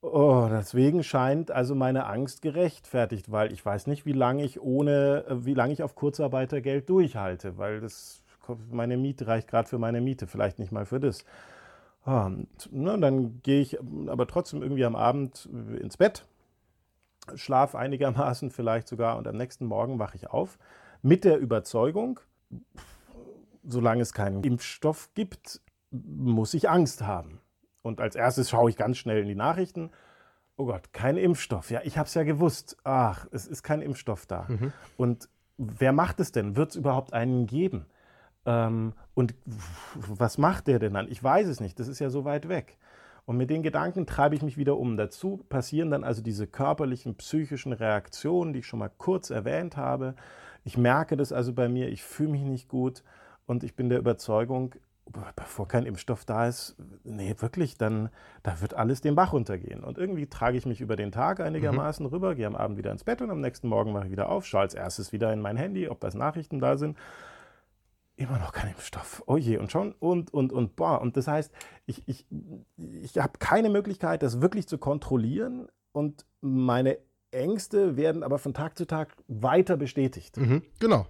Oh, 0.00 0.48
deswegen 0.50 1.04
scheint 1.04 1.52
also 1.52 1.76
meine 1.76 2.06
Angst 2.06 2.42
gerechtfertigt, 2.42 3.30
weil 3.30 3.52
ich 3.52 3.64
weiß 3.64 3.86
nicht, 3.86 4.04
wie 4.04 4.12
lange 4.12 4.42
ich 4.42 4.60
ohne, 4.60 5.24
äh, 5.28 5.44
wie 5.44 5.54
lange 5.54 5.72
ich 5.72 5.82
auf 5.82 5.94
Kurzarbeitergeld 5.94 6.88
durchhalte, 6.88 7.58
weil 7.58 7.80
das 7.80 8.24
meine 8.70 8.96
Miete 8.96 9.28
reicht 9.28 9.46
gerade 9.46 9.68
für 9.68 9.78
meine 9.78 10.00
Miete, 10.00 10.26
vielleicht 10.26 10.58
nicht 10.58 10.72
mal 10.72 10.84
für 10.84 10.98
das. 10.98 11.24
Und, 12.04 12.48
ne, 12.72 12.98
dann 12.98 13.40
gehe 13.42 13.60
ich 13.60 13.78
aber 14.08 14.26
trotzdem 14.26 14.60
irgendwie 14.60 14.84
am 14.84 14.96
Abend 14.96 15.48
ins 15.80 15.96
Bett, 15.96 16.26
schlafe 17.36 17.78
einigermaßen 17.78 18.50
vielleicht 18.50 18.88
sogar 18.88 19.16
und 19.16 19.28
am 19.28 19.36
nächsten 19.36 19.66
Morgen 19.66 20.00
wache 20.00 20.16
ich 20.16 20.28
auf 20.30 20.58
mit 21.02 21.22
der 21.22 21.38
Überzeugung, 21.38 22.18
solange 23.62 24.02
es 24.02 24.12
keinen 24.12 24.42
Impfstoff 24.42 25.10
gibt, 25.14 25.60
muss 25.90 26.54
ich 26.54 26.68
Angst 26.68 27.02
haben. 27.02 27.40
Und 27.82 28.00
als 28.00 28.14
erstes 28.14 28.50
schaue 28.50 28.70
ich 28.70 28.76
ganz 28.76 28.96
schnell 28.98 29.20
in 29.20 29.28
die 29.28 29.34
Nachrichten. 29.34 29.90
Oh 30.56 30.66
Gott, 30.66 30.92
kein 30.92 31.16
Impfstoff. 31.16 31.70
Ja, 31.70 31.80
ich 31.84 31.98
habe 31.98 32.06
es 32.06 32.14
ja 32.14 32.22
gewusst. 32.22 32.76
Ach, 32.84 33.26
es 33.32 33.46
ist 33.46 33.62
kein 33.62 33.82
Impfstoff 33.82 34.26
da. 34.26 34.46
Mhm. 34.48 34.72
Und 34.96 35.28
wer 35.58 35.92
macht 35.92 36.20
es 36.20 36.32
denn? 36.32 36.56
Wird 36.56 36.70
es 36.70 36.76
überhaupt 36.76 37.12
einen 37.12 37.46
geben? 37.46 37.86
Ähm, 38.46 38.92
und 39.14 39.34
was 39.94 40.38
macht 40.38 40.66
der 40.66 40.78
denn 40.78 40.94
dann? 40.94 41.08
Ich 41.08 41.22
weiß 41.22 41.48
es 41.48 41.60
nicht. 41.60 41.78
Das 41.78 41.88
ist 41.88 41.98
ja 41.98 42.10
so 42.10 42.24
weit 42.24 42.48
weg. 42.48 42.78
Und 43.24 43.36
mit 43.36 43.50
den 43.50 43.62
Gedanken 43.62 44.06
treibe 44.06 44.34
ich 44.34 44.42
mich 44.42 44.56
wieder 44.56 44.76
um. 44.78 44.96
Dazu 44.96 45.44
passieren 45.48 45.90
dann 45.90 46.04
also 46.04 46.22
diese 46.22 46.46
körperlichen, 46.46 47.16
psychischen 47.16 47.72
Reaktionen, 47.72 48.52
die 48.52 48.60
ich 48.60 48.66
schon 48.66 48.80
mal 48.80 48.90
kurz 48.90 49.30
erwähnt 49.30 49.76
habe. 49.76 50.14
Ich 50.64 50.76
merke 50.76 51.16
das 51.16 51.32
also 51.32 51.52
bei 51.52 51.68
mir, 51.68 51.88
ich 51.88 52.02
fühle 52.02 52.30
mich 52.30 52.42
nicht 52.42 52.68
gut 52.68 53.02
und 53.46 53.64
ich 53.64 53.74
bin 53.74 53.88
der 53.88 53.98
Überzeugung, 53.98 54.74
bevor 55.36 55.68
kein 55.68 55.84
Impfstoff 55.84 56.24
da 56.24 56.46
ist, 56.46 56.76
nee, 57.04 57.34
wirklich, 57.38 57.76
dann 57.76 58.08
da 58.42 58.60
wird 58.60 58.74
alles 58.74 59.00
den 59.00 59.14
Bach 59.14 59.32
runtergehen. 59.32 59.82
Und 59.82 59.98
irgendwie 59.98 60.26
trage 60.26 60.56
ich 60.56 60.66
mich 60.66 60.80
über 60.80 60.96
den 60.96 61.12
Tag 61.12 61.40
einigermaßen 61.40 62.06
mhm. 62.06 62.12
rüber, 62.12 62.34
gehe 62.34 62.46
am 62.46 62.56
Abend 62.56 62.78
wieder 62.78 62.92
ins 62.92 63.04
Bett 63.04 63.20
und 63.20 63.30
am 63.30 63.40
nächsten 63.40 63.68
Morgen 63.68 63.92
mache 63.92 64.06
ich 64.06 64.12
wieder 64.12 64.28
auf, 64.28 64.46
schaue 64.46 64.62
als 64.62 64.74
erstes 64.74 65.12
wieder 65.12 65.32
in 65.32 65.40
mein 65.40 65.56
Handy, 65.56 65.88
ob 65.88 66.00
das 66.00 66.14
Nachrichten 66.14 66.60
da 66.60 66.76
sind. 66.76 66.96
Immer 68.16 68.38
noch 68.38 68.52
kein 68.52 68.70
Impfstoff. 68.70 69.22
Oh 69.26 69.36
je, 69.36 69.58
und 69.58 69.72
schon, 69.72 69.92
und, 69.92 70.32
und, 70.32 70.52
und, 70.52 70.76
boah. 70.76 71.00
Und 71.00 71.16
das 71.16 71.26
heißt, 71.26 71.52
ich, 71.86 72.06
ich, 72.06 72.26
ich 72.76 73.18
habe 73.18 73.38
keine 73.38 73.70
Möglichkeit, 73.70 74.22
das 74.22 74.40
wirklich 74.40 74.68
zu 74.68 74.78
kontrollieren 74.78 75.68
und 75.92 76.24
meine 76.40 76.98
Ängste 77.32 77.96
werden 77.96 78.22
aber 78.22 78.38
von 78.38 78.54
Tag 78.54 78.76
zu 78.76 78.86
Tag 78.86 79.16
weiter 79.26 79.76
bestätigt. 79.76 80.36
Mhm, 80.36 80.62
genau. 80.78 81.06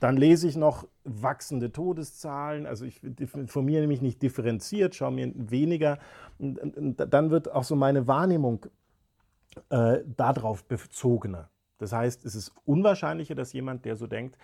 Dann 0.00 0.16
lese 0.16 0.48
ich 0.48 0.56
noch 0.56 0.88
wachsende 1.04 1.72
Todeszahlen. 1.72 2.66
Also 2.66 2.86
ich 2.86 3.02
informiere 3.04 3.86
mich 3.86 4.00
nicht 4.00 4.22
differenziert, 4.22 4.94
schaue 4.94 5.12
mir 5.12 5.32
weniger. 5.34 5.98
Dann 6.38 7.30
wird 7.30 7.52
auch 7.52 7.64
so 7.64 7.76
meine 7.76 8.06
Wahrnehmung 8.06 8.66
äh, 9.68 9.98
darauf 10.16 10.64
bezogener. 10.64 11.50
Das 11.78 11.92
heißt, 11.92 12.24
es 12.24 12.34
ist 12.34 12.52
unwahrscheinlicher, 12.64 13.34
dass 13.34 13.52
jemand, 13.52 13.84
der 13.84 13.96
so 13.96 14.06
denkt, 14.06 14.36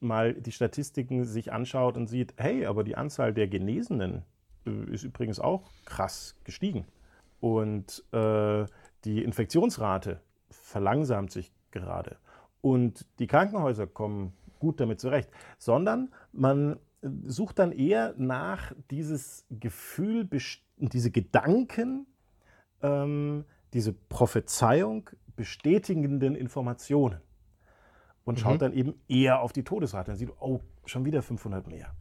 mal 0.00 0.34
die 0.34 0.52
Statistiken 0.52 1.24
sich 1.24 1.52
anschaut 1.52 1.96
und 1.96 2.06
sieht, 2.06 2.34
hey, 2.36 2.66
aber 2.66 2.84
die 2.84 2.96
Anzahl 2.96 3.32
der 3.32 3.48
Genesenen 3.48 4.22
äh, 4.66 4.92
ist 4.92 5.04
übrigens 5.04 5.40
auch 5.40 5.62
krass 5.84 6.36
gestiegen. 6.44 6.86
Und 7.40 8.04
äh, 8.12 8.66
die 9.04 9.22
Infektionsrate 9.22 10.20
verlangsamt 10.50 11.30
sich 11.30 11.52
gerade. 11.70 12.16
Und 12.60 13.06
die 13.18 13.26
Krankenhäuser 13.26 13.86
kommen 13.86 14.32
gut 14.58 14.80
damit 14.80 15.00
zurecht, 15.00 15.30
sondern 15.58 16.12
man 16.32 16.78
sucht 17.24 17.58
dann 17.58 17.72
eher 17.72 18.14
nach 18.16 18.72
dieses 18.90 19.46
Gefühl, 19.50 20.28
diese 20.78 21.10
Gedanken, 21.10 22.06
ähm, 22.82 23.44
diese 23.72 23.92
Prophezeiung 23.92 25.10
bestätigenden 25.36 26.34
Informationen 26.34 27.20
und 28.24 28.40
schaut 28.40 28.54
mhm. 28.54 28.58
dann 28.58 28.72
eben 28.72 28.94
eher 29.08 29.40
auf 29.40 29.52
die 29.52 29.62
Todesrate. 29.62 30.10
Dann 30.10 30.18
sieht, 30.18 30.30
oh, 30.40 30.60
schon 30.84 31.04
wieder 31.04 31.22
500 31.22 31.66
mehr. 31.66 31.94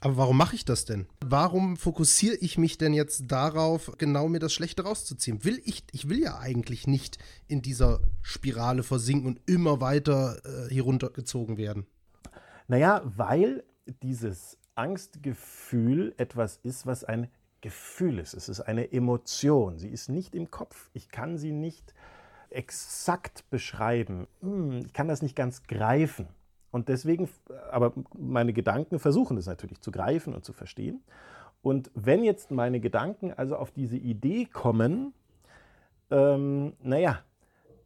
Aber 0.00 0.18
warum 0.18 0.36
mache 0.36 0.54
ich 0.54 0.64
das 0.64 0.84
denn? 0.84 1.06
Warum 1.24 1.76
fokussiere 1.76 2.36
ich 2.36 2.58
mich 2.58 2.76
denn 2.76 2.92
jetzt 2.92 3.30
darauf, 3.30 3.92
genau 3.98 4.28
mir 4.28 4.38
das 4.38 4.52
Schlechte 4.52 4.84
rauszuziehen? 4.84 5.44
Will 5.44 5.60
ich, 5.64 5.84
ich 5.92 6.08
will 6.08 6.20
ja 6.20 6.38
eigentlich 6.38 6.86
nicht 6.86 7.18
in 7.48 7.62
dieser 7.62 8.00
Spirale 8.22 8.82
versinken 8.82 9.26
und 9.26 9.40
immer 9.46 9.80
weiter 9.80 10.40
äh, 10.44 10.68
hier 10.72 10.82
runtergezogen 10.82 11.56
werden. 11.56 11.86
Naja, 12.68 13.00
weil 13.04 13.64
dieses 14.02 14.58
Angstgefühl 14.74 16.14
etwas 16.18 16.58
ist, 16.62 16.86
was 16.86 17.04
ein 17.04 17.28
Gefühl 17.62 18.18
ist. 18.18 18.34
Es 18.34 18.48
ist 18.48 18.60
eine 18.60 18.92
Emotion. 18.92 19.78
Sie 19.78 19.88
ist 19.88 20.08
nicht 20.08 20.34
im 20.34 20.50
Kopf. 20.50 20.90
Ich 20.92 21.08
kann 21.08 21.38
sie 21.38 21.52
nicht 21.52 21.94
exakt 22.50 23.48
beschreiben. 23.50 24.26
Hm, 24.40 24.82
ich 24.86 24.92
kann 24.92 25.08
das 25.08 25.22
nicht 25.22 25.36
ganz 25.36 25.62
greifen. 25.62 26.28
Und 26.76 26.90
deswegen, 26.90 27.26
aber 27.70 27.94
meine 28.12 28.52
Gedanken 28.52 28.98
versuchen 28.98 29.38
es 29.38 29.46
natürlich 29.46 29.80
zu 29.80 29.90
greifen 29.90 30.34
und 30.34 30.44
zu 30.44 30.52
verstehen. 30.52 31.02
Und 31.62 31.90
wenn 31.94 32.22
jetzt 32.22 32.50
meine 32.50 32.80
Gedanken 32.80 33.32
also 33.32 33.56
auf 33.56 33.70
diese 33.70 33.96
Idee 33.96 34.44
kommen, 34.44 35.14
ähm, 36.10 36.74
naja, 36.82 37.20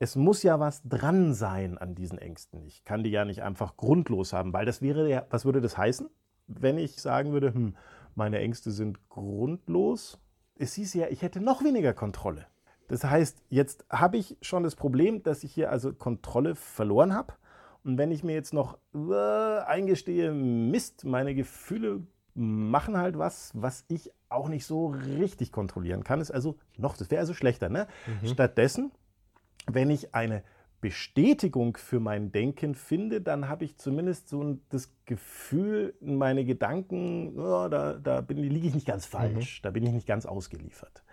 es 0.01 0.17
muss 0.17 0.43
ja 0.43 0.59
was 0.59 0.83
dran 0.83 1.35
sein 1.35 1.79
an 1.79 1.95
diesen 1.95 2.19
Ängsten. 2.19 2.65
Ich 2.67 2.83
kann 2.83 3.05
die 3.05 3.11
ja 3.11 3.25
nicht 3.25 3.45
einfach 3.45 3.77
grundlos 3.77 4.33
haben, 4.33 4.53
weil 4.53 4.67
das 4.67 4.83
wäre 4.83 5.09
ja, 5.09 5.25
was 5.31 5.45
würde 5.45 5.61
das 5.61 5.79
heißen, 5.79 6.11
wenn 6.49 6.77
ich 6.77 7.01
sagen 7.01 7.31
würde, 7.31 7.55
hm, 7.55 7.77
meine 8.17 8.41
Ängste 8.41 8.73
sind 8.73 9.09
grundlos? 9.09 10.19
Es 10.57 10.75
hieß 10.75 10.95
ja, 10.95 11.07
ich 11.11 11.23
hätte 11.23 11.41
noch 11.41 11.63
weniger 11.63 11.93
Kontrolle. 11.93 12.47
Das 12.89 13.05
heißt, 13.05 13.41
jetzt 13.51 13.85
habe 13.89 14.17
ich 14.17 14.37
schon 14.43 14.65
das 14.65 14.75
Problem, 14.75 15.23
dass 15.23 15.45
ich 15.45 15.55
hier 15.55 15.71
also 15.71 15.93
Kontrolle 15.93 16.57
verloren 16.57 17.15
habe 17.15 17.35
und 17.85 17.99
wenn 17.99 18.11
ich 18.11 18.25
mir 18.25 18.35
jetzt 18.35 18.53
noch 18.53 18.79
äh, 18.95 19.59
eingestehe, 19.61 20.33
Mist, 20.33 21.05
meine 21.05 21.35
Gefühle 21.35 22.03
machen 22.35 22.97
halt 22.97 23.19
was, 23.19 23.53
was 23.55 23.85
ich 23.89 24.11
auch 24.29 24.49
nicht 24.49 24.65
so 24.65 24.89
richtig 24.89 25.53
kontrollieren 25.53 26.05
kann, 26.05 26.21
ist 26.21 26.31
also 26.31 26.57
noch, 26.77 26.97
das 26.97 27.11
wäre 27.11 27.21
also 27.21 27.35
schlechter. 27.35 27.69
Ne? 27.69 27.87
Mhm. 28.23 28.29
Stattdessen 28.29 28.93
wenn 29.67 29.91
ich 29.91 30.15
eine 30.15 30.43
Bestätigung 30.81 31.77
für 31.77 32.01
mein 32.01 32.33
Denken 32.33 32.75
finde, 32.75 33.21
dann 33.21 33.49
habe 33.49 33.65
ich 33.65 33.77
zumindest 33.77 34.29
so 34.29 34.59
das 34.71 34.91
Gefühl, 35.05 35.95
meine 36.01 36.45
Gedanken, 36.45 37.39
oh, 37.39 37.69
da, 37.69 37.95
da 37.95 38.25
liege 38.29 38.69
ich 38.69 38.75
nicht 38.75 38.87
ganz 38.87 39.05
falsch, 39.05 39.61
mhm. 39.61 39.63
da 39.63 39.71
bin 39.71 39.85
ich 39.85 39.93
nicht 39.93 40.07
ganz 40.07 40.25
ausgeliefert. 40.25 41.05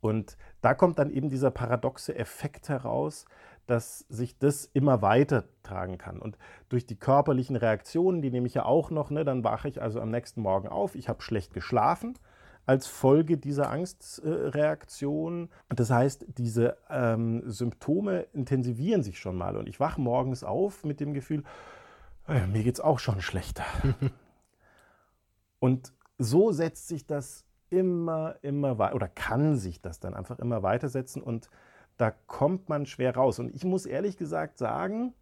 Und 0.00 0.36
da 0.60 0.74
kommt 0.74 0.98
dann 0.98 1.10
eben 1.10 1.30
dieser 1.30 1.50
paradoxe 1.50 2.14
Effekt 2.14 2.68
heraus, 2.68 3.24
dass 3.68 4.00
sich 4.08 4.38
das 4.38 4.64
immer 4.72 5.02
weiter 5.02 5.44
tragen 5.62 5.98
kann. 5.98 6.18
Und 6.18 6.38
durch 6.68 6.86
die 6.86 6.98
körperlichen 6.98 7.54
Reaktionen, 7.54 8.22
die 8.22 8.30
nehme 8.30 8.46
ich 8.46 8.54
ja 8.54 8.64
auch 8.64 8.90
noch, 8.90 9.10
ne, 9.10 9.24
dann 9.24 9.44
wache 9.44 9.68
ich 9.68 9.82
also 9.82 10.00
am 10.00 10.10
nächsten 10.10 10.40
Morgen 10.40 10.68
auf, 10.68 10.94
ich 10.94 11.08
habe 11.08 11.22
schlecht 11.22 11.52
geschlafen 11.52 12.18
als 12.64 12.86
Folge 12.86 13.38
dieser 13.38 13.70
Angstreaktion. 13.70 15.48
Das 15.68 15.90
heißt, 15.90 16.26
diese 16.36 16.76
ähm, 16.90 17.42
Symptome 17.46 18.26
intensivieren 18.32 19.02
sich 19.02 19.18
schon 19.18 19.36
mal 19.36 19.56
und 19.56 19.68
ich 19.68 19.80
wache 19.80 20.00
morgens 20.00 20.44
auf 20.44 20.84
mit 20.84 21.00
dem 21.00 21.14
Gefühl, 21.14 21.44
äh, 22.26 22.46
mir 22.46 22.62
geht 22.62 22.74
es 22.74 22.80
auch 22.80 22.98
schon 22.98 23.20
schlechter. 23.20 23.64
und 25.60 25.92
so 26.18 26.52
setzt 26.52 26.88
sich 26.88 27.06
das 27.06 27.46
immer, 27.70 28.36
immer 28.42 28.78
weiter, 28.78 28.94
oder 28.94 29.08
kann 29.08 29.56
sich 29.56 29.80
das 29.80 30.00
dann 30.00 30.14
einfach 30.14 30.38
immer 30.38 30.62
weitersetzen 30.62 31.22
und 31.22 31.48
da 31.98 32.10
kommt 32.10 32.68
man 32.68 32.86
schwer 32.86 33.14
raus. 33.14 33.38
Und 33.38 33.54
ich 33.54 33.64
muss 33.64 33.84
ehrlich 33.84 34.16
gesagt 34.16 34.56
sagen, 34.58 35.12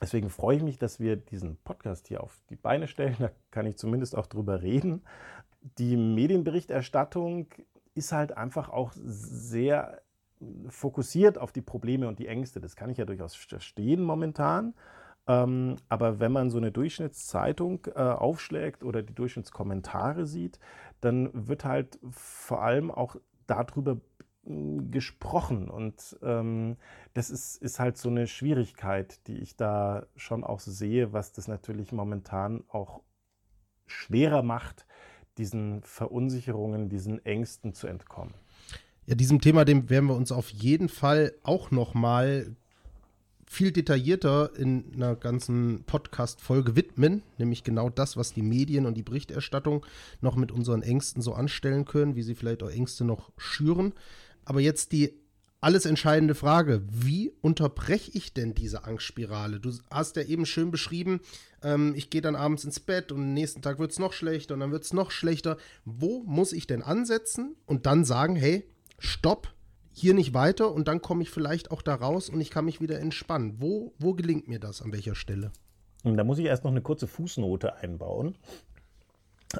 deswegen 0.00 0.28
freue 0.28 0.56
ich 0.58 0.62
mich, 0.62 0.78
dass 0.78 1.00
wir 1.00 1.16
diesen 1.16 1.56
Podcast 1.64 2.08
hier 2.08 2.22
auf 2.22 2.42
die 2.50 2.56
Beine 2.56 2.86
stellen. 2.86 3.16
Da 3.18 3.30
kann 3.50 3.66
ich 3.66 3.78
zumindest 3.78 4.16
auch 4.16 4.26
drüber 4.26 4.60
reden 4.62 5.02
die 5.78 5.96
Medienberichterstattung 5.96 7.46
ist 7.94 8.12
halt 8.12 8.36
einfach 8.36 8.68
auch 8.68 8.92
sehr 8.94 10.02
fokussiert 10.68 11.38
auf 11.38 11.52
die 11.52 11.62
Probleme 11.62 12.08
und 12.08 12.18
die 12.18 12.26
Ängste. 12.26 12.60
Das 12.60 12.74
kann 12.74 12.90
ich 12.90 12.98
ja 12.98 13.04
durchaus 13.04 13.34
verstehen 13.34 14.02
momentan. 14.02 14.74
Ähm, 15.28 15.76
aber 15.88 16.18
wenn 16.18 16.32
man 16.32 16.50
so 16.50 16.58
eine 16.58 16.72
Durchschnittszeitung 16.72 17.86
äh, 17.94 18.00
aufschlägt 18.00 18.82
oder 18.82 19.02
die 19.02 19.14
Durchschnittskommentare 19.14 20.26
sieht, 20.26 20.58
dann 21.00 21.30
wird 21.32 21.64
halt 21.64 22.00
vor 22.10 22.62
allem 22.62 22.90
auch 22.90 23.16
darüber 23.46 24.00
gesprochen. 24.44 25.68
Und 25.68 26.18
ähm, 26.22 26.76
das 27.14 27.30
ist, 27.30 27.62
ist 27.62 27.78
halt 27.78 27.96
so 27.96 28.08
eine 28.08 28.26
Schwierigkeit, 28.26 29.26
die 29.26 29.38
ich 29.38 29.56
da 29.56 30.06
schon 30.16 30.44
auch 30.44 30.60
sehe, 30.60 31.12
was 31.12 31.32
das 31.32 31.48
natürlich 31.48 31.92
momentan 31.92 32.64
auch 32.68 33.02
schwerer 33.86 34.42
macht, 34.42 34.86
diesen 35.38 35.82
Verunsicherungen, 35.82 36.88
diesen 36.88 37.24
Ängsten 37.24 37.72
zu 37.72 37.86
entkommen. 37.86 38.34
Ja, 39.06 39.14
diesem 39.14 39.40
Thema, 39.40 39.64
dem 39.64 39.90
werden 39.90 40.06
wir 40.06 40.16
uns 40.16 40.32
auf 40.32 40.50
jeden 40.50 40.88
Fall 40.88 41.32
auch 41.42 41.70
noch 41.70 41.94
mal 41.94 42.54
viel 43.52 43.70
detaillierter 43.70 44.56
in 44.56 44.94
einer 44.94 45.14
ganzen 45.14 45.84
Podcast-Folge 45.84 46.74
widmen, 46.74 47.22
nämlich 47.36 47.64
genau 47.64 47.90
das, 47.90 48.16
was 48.16 48.32
die 48.32 48.42
Medien 48.42 48.86
und 48.86 48.94
die 48.96 49.02
Berichterstattung 49.02 49.84
noch 50.22 50.36
mit 50.36 50.50
unseren 50.50 50.82
Ängsten 50.82 51.20
so 51.20 51.34
anstellen 51.34 51.84
können, 51.84 52.16
wie 52.16 52.22
sie 52.22 52.34
vielleicht 52.34 52.62
auch 52.62 52.70
Ängste 52.70 53.04
noch 53.04 53.30
schüren. 53.36 53.92
Aber 54.44 54.60
jetzt 54.60 54.92
die 54.92 55.22
alles 55.60 55.86
entscheidende 55.86 56.34
Frage, 56.34 56.82
wie 56.88 57.32
unterbreche 57.40 58.10
ich 58.14 58.34
denn 58.34 58.52
diese 58.52 58.84
Angstspirale? 58.84 59.60
Du 59.60 59.72
hast 59.90 60.16
ja 60.16 60.22
eben 60.22 60.44
schön 60.44 60.72
beschrieben, 60.72 61.20
ähm, 61.62 61.94
ich 61.94 62.10
gehe 62.10 62.20
dann 62.20 62.34
abends 62.34 62.64
ins 62.64 62.80
Bett 62.80 63.12
und 63.12 63.20
am 63.20 63.32
nächsten 63.32 63.62
Tag 63.62 63.78
wird 63.78 63.92
es 63.92 64.00
noch 64.00 64.12
schlechter 64.12 64.54
und 64.54 64.60
dann 64.60 64.72
wird 64.72 64.82
es 64.82 64.92
noch 64.92 65.12
schlechter. 65.12 65.56
Wo 65.84 66.24
muss 66.24 66.52
ich 66.52 66.66
denn 66.66 66.82
ansetzen 66.82 67.54
und 67.64 67.86
dann 67.86 68.04
sagen, 68.04 68.34
hey, 68.34 68.68
stopp, 68.98 69.54
hier 69.92 70.14
nicht 70.14 70.34
weiter 70.34 70.72
und 70.72 70.88
dann 70.88 71.00
komme 71.00 71.22
ich 71.22 71.30
vielleicht 71.30 71.70
auch 71.70 71.82
da 71.82 71.94
raus 71.94 72.28
und 72.28 72.40
ich 72.40 72.50
kann 72.50 72.64
mich 72.64 72.80
wieder 72.80 72.98
entspannen. 72.98 73.56
Wo, 73.58 73.94
wo 73.98 74.14
gelingt 74.14 74.48
mir 74.48 74.58
das, 74.58 74.82
an 74.82 74.92
welcher 74.92 75.14
Stelle? 75.14 75.52
Da 76.02 76.24
muss 76.24 76.38
ich 76.38 76.46
erst 76.46 76.64
noch 76.64 76.72
eine 76.72 76.82
kurze 76.82 77.06
Fußnote 77.06 77.76
einbauen. 77.76 78.36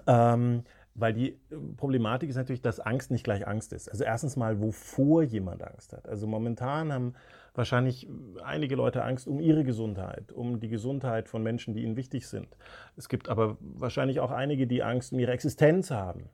Ähm, 0.06 0.64
weil 0.94 1.12
die 1.12 1.30
äh, 1.30 1.56
Problematik 1.76 2.28
ist 2.28 2.36
natürlich, 2.36 2.62
dass 2.62 2.80
Angst 2.80 3.10
nicht 3.10 3.24
gleich 3.24 3.46
Angst 3.46 3.72
ist. 3.72 3.88
Also 3.88 4.04
erstens 4.04 4.36
mal, 4.36 4.60
wovor 4.60 5.22
jemand 5.22 5.62
Angst 5.62 5.92
hat. 5.92 6.08
Also 6.08 6.26
momentan 6.26 6.92
haben 6.92 7.14
wahrscheinlich 7.54 8.08
einige 8.42 8.76
Leute 8.76 9.02
Angst 9.04 9.28
um 9.28 9.40
ihre 9.40 9.64
Gesundheit, 9.64 10.32
um 10.32 10.60
die 10.60 10.68
Gesundheit 10.68 11.28
von 11.28 11.42
Menschen, 11.42 11.74
die 11.74 11.82
ihnen 11.82 11.96
wichtig 11.96 12.26
sind. 12.28 12.56
Es 12.96 13.08
gibt 13.08 13.28
aber 13.28 13.56
wahrscheinlich 13.60 14.20
auch 14.20 14.30
einige, 14.30 14.66
die 14.66 14.82
Angst 14.82 15.12
um 15.12 15.18
ihre 15.18 15.32
Existenz 15.32 15.90
haben, 15.90 16.30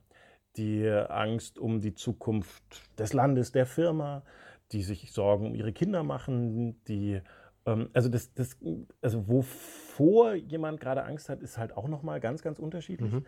die 0.55 0.89
Angst 0.89 1.59
um 1.59 1.81
die 1.81 1.93
Zukunft 1.93 2.63
des 2.97 3.13
Landes, 3.13 3.51
der 3.51 3.65
Firma, 3.65 4.23
die 4.71 4.83
sich 4.83 5.11
Sorgen 5.11 5.47
um 5.47 5.55
ihre 5.55 5.73
Kinder 5.73 6.03
machen, 6.03 6.81
die 6.85 7.21
ähm, 7.65 7.89
also 7.93 8.09
das, 8.09 8.33
das, 8.33 8.57
also 9.01 9.27
wovor 9.27 10.33
jemand 10.33 10.79
gerade 10.79 11.03
Angst 11.03 11.29
hat, 11.29 11.41
ist 11.41 11.57
halt 11.57 11.75
auch 11.75 11.87
nochmal 11.87 12.19
ganz, 12.19 12.41
ganz 12.41 12.59
unterschiedlich. 12.59 13.11
Mhm. 13.11 13.25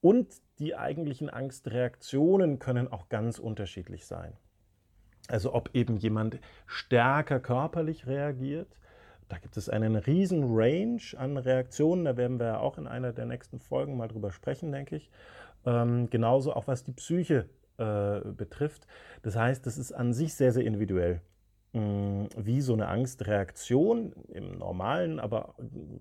Und 0.00 0.28
die 0.58 0.76
eigentlichen 0.76 1.30
Angstreaktionen 1.30 2.58
können 2.58 2.90
auch 2.90 3.08
ganz 3.08 3.38
unterschiedlich 3.38 4.06
sein. 4.06 4.36
Also 5.28 5.54
ob 5.54 5.74
eben 5.74 5.96
jemand 5.96 6.40
stärker 6.66 7.38
körperlich 7.40 8.06
reagiert, 8.06 8.78
da 9.28 9.36
gibt 9.36 9.56
es 9.56 9.68
einen 9.68 9.96
riesen 9.96 10.44
Range 10.56 11.02
an 11.16 11.36
Reaktionen, 11.36 12.04
da 12.04 12.16
werden 12.16 12.40
wir 12.40 12.60
auch 12.60 12.78
in 12.78 12.86
einer 12.86 13.12
der 13.12 13.26
nächsten 13.26 13.60
Folgen 13.60 13.96
mal 13.96 14.08
drüber 14.08 14.32
sprechen, 14.32 14.72
denke 14.72 14.96
ich. 14.96 15.10
Ähm, 15.66 16.08
genauso 16.08 16.54
auch 16.54 16.66
was 16.66 16.84
die 16.84 16.92
Psyche 16.92 17.48
äh, 17.76 18.20
betrifft. 18.20 18.86
Das 19.22 19.36
heißt, 19.36 19.66
das 19.66 19.76
ist 19.76 19.92
an 19.92 20.14
sich 20.14 20.34
sehr, 20.34 20.52
sehr 20.52 20.64
individuell 20.64 21.20
wie 21.72 22.60
so 22.62 22.72
eine 22.72 22.88
Angstreaktion 22.88 24.12
im 24.28 24.58
Normalen, 24.58 25.20
aber 25.20 25.54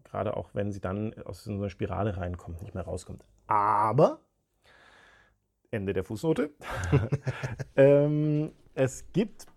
gerade 0.04 0.38
auch 0.38 0.52
wenn 0.54 0.72
sie 0.72 0.80
dann 0.80 1.14
aus 1.26 1.44
so 1.44 1.52
einer 1.52 1.70
Spirale 1.70 2.18
reinkommt, 2.18 2.62
nicht 2.62 2.74
mehr 2.74 2.86
rauskommt. 2.86 3.26
Aber, 3.48 4.22
Ende 5.70 5.94
der 5.94 6.06
Fußnote, 6.06 6.52
ähm, 7.76 8.54
es 8.76 9.12
gibt 9.12 9.48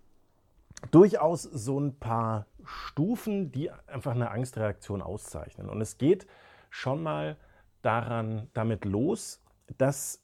durchaus 0.91 1.43
so 1.43 1.79
ein 1.79 1.97
paar 1.97 2.47
Stufen, 2.65 3.51
die 3.51 3.71
einfach 3.71 4.13
eine 4.13 4.31
Angstreaktion 4.31 5.01
auszeichnen. 5.01 5.69
Und 5.69 5.79
es 5.79 5.97
geht 5.97 6.27
schon 6.69 7.01
mal 7.03 7.37
daran, 7.81 8.49
damit 8.53 8.85
los, 8.85 9.41
dass 9.77 10.23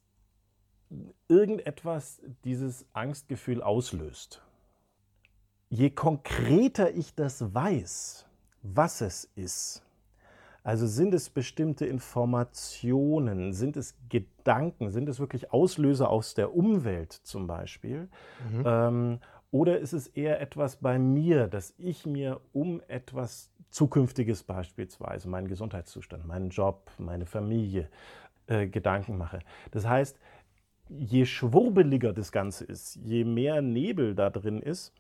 irgendetwas 1.28 2.22
dieses 2.44 2.86
Angstgefühl 2.94 3.62
auslöst. 3.62 4.42
Je 5.70 5.90
konkreter 5.90 6.96
ich 6.96 7.14
das 7.16 7.54
weiß, 7.54 8.26
was 8.64 9.02
es 9.02 9.30
ist, 9.36 9.84
also 10.64 10.86
sind 10.86 11.14
es 11.14 11.30
bestimmte 11.30 11.86
Informationen, 11.86 13.54
sind 13.54 13.78
es 13.78 13.96
Gedanken, 14.10 14.92
sind 14.92 15.08
es 15.08 15.18
wirklich 15.18 15.54
Auslöser 15.54 16.10
aus 16.10 16.34
der 16.34 16.54
Umwelt 16.54 17.14
zum 17.14 17.48
Beispiel? 17.48 18.10
Mhm. 18.52 18.64
Ähm, 18.66 19.20
oder 19.50 19.80
ist 19.80 19.94
es 19.94 20.08
eher 20.08 20.42
etwas 20.42 20.76
bei 20.76 21.00
mir, 21.00 21.48
dass 21.48 21.74
ich 21.78 22.06
mir 22.06 22.42
um 22.52 22.82
etwas 22.90 23.50
Zukünftiges 23.70 24.44
beispielsweise, 24.44 25.30
meinen 25.30 25.48
Gesundheitszustand, 25.48 26.28
meinen 26.28 26.50
Job, 26.50 26.92
meine 26.98 27.26
Familie 27.26 27.90
äh, 28.48 28.68
Gedanken 28.68 29.18
mache? 29.18 29.40
Das 29.72 29.88
heißt, 29.88 30.20
je 30.90 31.26
schwurbeliger 31.26 32.12
das 32.12 32.34
Ganze 32.34 32.66
ist, 32.66 32.96
je 32.98 33.24
mehr 33.24 33.62
Nebel 33.62 34.16
da 34.16 34.30
drin 34.30 34.62
ist, 34.62 34.94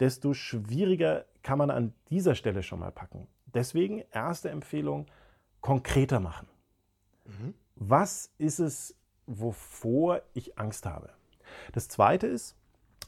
desto 0.00 0.34
schwieriger 0.34 1.24
kann 1.42 1.58
man 1.58 1.70
an 1.70 1.94
dieser 2.10 2.34
Stelle 2.34 2.62
schon 2.62 2.80
mal 2.80 2.92
packen. 2.92 3.28
Deswegen 3.52 4.02
erste 4.10 4.50
Empfehlung, 4.50 5.06
konkreter 5.60 6.20
machen. 6.20 6.48
Mhm. 7.24 7.54
Was 7.76 8.30
ist 8.38 8.58
es, 8.58 8.96
wovor 9.26 10.22
ich 10.34 10.58
Angst 10.58 10.86
habe? 10.86 11.10
Das 11.72 11.88
Zweite 11.88 12.26
ist, 12.26 12.56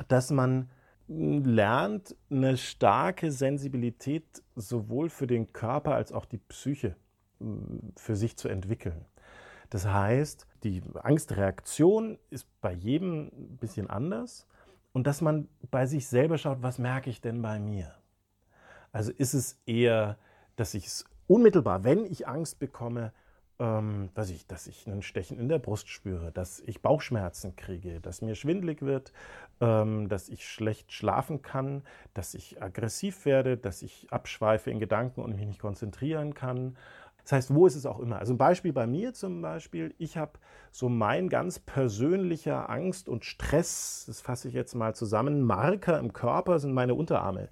dass 0.09 0.31
man 0.31 0.71
lernt, 1.09 2.17
eine 2.31 2.57
starke 2.57 3.31
Sensibilität 3.31 4.43
sowohl 4.57 5.09
für 5.09 5.27
den 5.27 5.53
Körper 5.53 5.95
als 5.95 6.13
auch 6.13 6.25
die 6.25 6.39
Psyche 6.39 6.97
hm, 7.39 7.93
für 7.97 8.17
sich 8.17 8.37
zu 8.37 8.49
entwickeln. 8.49 9.05
Das 9.71 9.87
heißt, 9.87 10.47
die 10.63 10.83
Angstreaktion 10.95 12.19
ist 12.31 12.49
bei 12.61 12.73
jedem 12.73 13.27
ein 13.27 13.57
bisschen 13.59 13.91
anders 13.91 14.47
und 14.97 15.07
dass 15.07 15.21
man 15.21 15.47
bei 15.71 15.85
sich 15.85 16.09
selber 16.09 16.39
schaut, 16.39 16.63
was 16.63 16.79
merke 16.79 17.11
ich 17.11 17.21
denn 17.21 17.43
bei 17.43 17.59
mir? 17.59 17.95
Also 18.93 19.13
ist 19.13 19.35
es 19.35 19.61
eher, 19.67 20.17
dass 20.57 20.73
ich 20.73 20.87
es 20.87 21.05
unmittelbar, 21.27 21.85
wenn 21.85 22.07
ich 22.07 22.27
Angst 22.27 22.59
bekomme, 22.59 23.13
ähm, 23.59 24.09
weiß 24.15 24.31
ich, 24.31 24.47
dass 24.47 24.67
ich 24.67 24.87
einen 24.87 25.03
Stechen 25.03 25.39
in 25.39 25.51
der 25.51 25.59
Brust 25.59 25.91
spüre, 25.91 26.33
dass 26.33 26.61
ich 26.61 26.81
Bauchschmerzen 26.81 27.57
kriege, 27.57 28.01
dass 28.01 28.23
mir 28.23 28.35
schwindlig 28.35 28.81
wird, 28.81 29.13
ähm, 29.61 30.09
dass 30.09 30.31
ich 30.31 30.49
schlecht 30.49 30.91
schlafen 30.93 31.43
kann, 31.43 31.83
dass 32.15 32.33
ich 32.33 32.63
aggressiv 32.63 33.27
werde, 33.27 33.59
dass 33.59 33.83
ich 33.83 34.11
abschweife 34.11 34.71
in 34.71 34.81
Gedanken 34.81 35.21
und 35.21 35.37
mich 35.37 35.45
nicht 35.45 35.61
konzentrieren 35.61 36.33
kann. 36.33 36.79
Das 37.27 37.33
heißt, 37.33 37.55
wo 37.57 37.67
ist 37.67 37.75
es 37.75 37.87
auch 37.87 37.99
immer? 37.99 38.21
Also 38.21 38.35
ein 38.35 38.39
Beispiel 38.39 38.73
bei 38.73 38.87
mir 38.87 39.13
zum 39.13 39.43
Beispiel, 39.43 39.97
ich 39.99 40.17
habe 40.17 40.39
so 40.71 40.89
mein 40.89 41.29
ganz 41.29 41.59
persönlicher 41.59 42.71
Angst 42.71 43.09
und 43.09 43.25
Stress, 43.25 44.05
das 44.07 44.21
fasse 44.21 44.47
ich 44.47 44.55
jetzt 44.55 44.77
mal 44.77 44.95
zusammen, 44.95 45.43
Marker 45.43 45.99
im 45.99 46.13
Körper 46.13 46.61
sind 46.61 46.73
meine 46.73 46.95
Unterarme. 46.95 47.49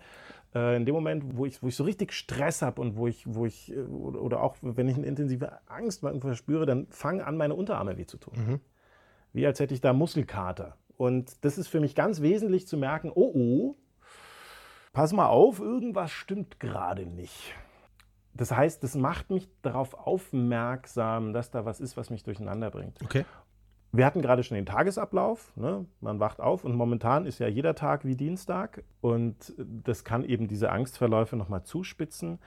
Äh, 0.55 0.77
in 0.77 0.85
dem 0.85 0.95
Moment, 0.95 1.37
wo 1.37 1.45
ich, 1.45 1.61
wo 1.61 1.67
ich 1.67 1.75
so 1.75 1.83
richtig 1.83 2.13
Stress 2.13 2.63
habe 2.63 2.81
und 2.81 2.97
wo 2.97 3.09
ich, 3.09 3.25
wo 3.27 3.47
ich, 3.47 3.73
äh, 3.73 3.81
oder 3.81 4.43
auch 4.43 4.55
wenn 4.63 4.89
ich 4.89 4.97
eine 4.97 5.07
intensive 5.07 5.59
Angst 5.67 6.03
verspüre, 6.21 6.67
dann 6.67 6.87
fangen 6.91 7.21
an, 7.21 7.37
meine 7.37 7.57
Unterarme 7.57 7.97
weh 7.97 8.07
zu 8.07 8.19
tun. 8.19 8.35
Mhm. 8.37 8.61
Wie 9.33 9.45
als 9.45 9.59
hätte 9.59 9.75
ich 9.75 9.81
da 9.81 9.93
Muskelkater. 9.93 10.77
Und 10.97 11.45
das 11.45 11.59
ist 11.59 11.67
für 11.67 11.81
mich 11.81 11.97
ganz 11.97 12.23
wesentlich 12.23 12.69
zu 12.69 12.77
merken, 12.77 13.11
oh 13.13 13.33
oh, 13.35 13.77
pass 14.93 15.13
mal 15.13 15.27
auf, 15.27 15.59
irgendwas 15.59 16.13
stimmt 16.13 16.61
gerade 16.61 17.07
nicht. 17.07 17.57
Das 18.35 18.51
heißt, 18.51 18.83
das 18.83 18.97
macht 18.97 19.31
mich 19.31 19.49
darauf 19.63 19.95
aufmerksam, 19.95 21.33
dass 21.33 21.51
da 21.51 21.65
was 21.65 21.81
ist, 21.81 21.97
was 21.97 22.11
mich 22.11 22.25
durcheinander 22.25 22.71
bringt. 22.71 23.01
Okay. 23.03 23.25
Wir 23.93 24.05
hatten 24.05 24.23
gerade 24.23 24.43
schon 24.43 24.57
den 24.57 24.67
Tagesablauf. 24.67 25.53
Ne? 25.57 25.87
Man 26.01 26.19
wacht 26.19 26.41
auf 26.41 26.65
und 26.65 26.75
momentan 26.75 27.27
ist 27.27 27.39
ja 27.39 27.47
jeder 27.47 27.77
Tag 27.77 28.05
wie 28.05 28.17
Dienstag. 28.17 28.83
Und 29.01 29.55
das 29.57 30.03
kann 30.03 30.25
eben 30.25 30.49
diese 30.49 30.73
Angstverläufe 30.73 31.37
nochmal 31.37 31.63
zuspitzen. 31.63 32.41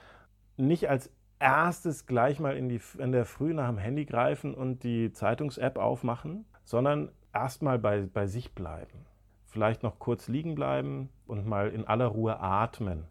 Nicht 0.57 0.89
als 0.89 1.09
erstes 1.39 2.05
gleich 2.05 2.41
mal 2.41 2.57
in, 2.57 2.67
die, 2.67 2.81
in 2.97 3.13
der 3.13 3.23
Früh 3.23 3.53
nach 3.53 3.69
dem 3.69 3.77
Handy 3.77 4.05
greifen 4.05 4.53
und 4.53 4.83
die 4.83 5.13
Zeitungs-App 5.13 5.77
aufmachen, 5.77 6.45
sondern 6.65 7.11
erstmal 7.33 7.79
bei, 7.79 8.01
bei 8.01 8.27
sich 8.27 8.53
bleiben. 8.53 9.05
Vielleicht 9.45 9.83
noch 9.83 9.99
kurz 9.99 10.27
liegen 10.27 10.55
bleiben 10.55 11.09
und 11.27 11.47
mal 11.47 11.69
in 11.69 11.87
aller 11.87 12.07
Ruhe 12.07 12.41
atmen. 12.41 13.05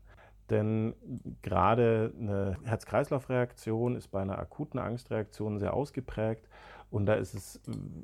Denn 0.50 0.94
gerade 1.42 2.12
eine 2.18 2.56
Herz-Kreislauf-Reaktion 2.64 3.96
ist 3.96 4.08
bei 4.08 4.20
einer 4.20 4.38
akuten 4.38 4.78
Angstreaktion 4.78 5.58
sehr 5.58 5.74
ausgeprägt 5.74 6.48
und 6.90 7.06
da 7.06 7.14
ist 7.14 7.34
es, 7.34 7.60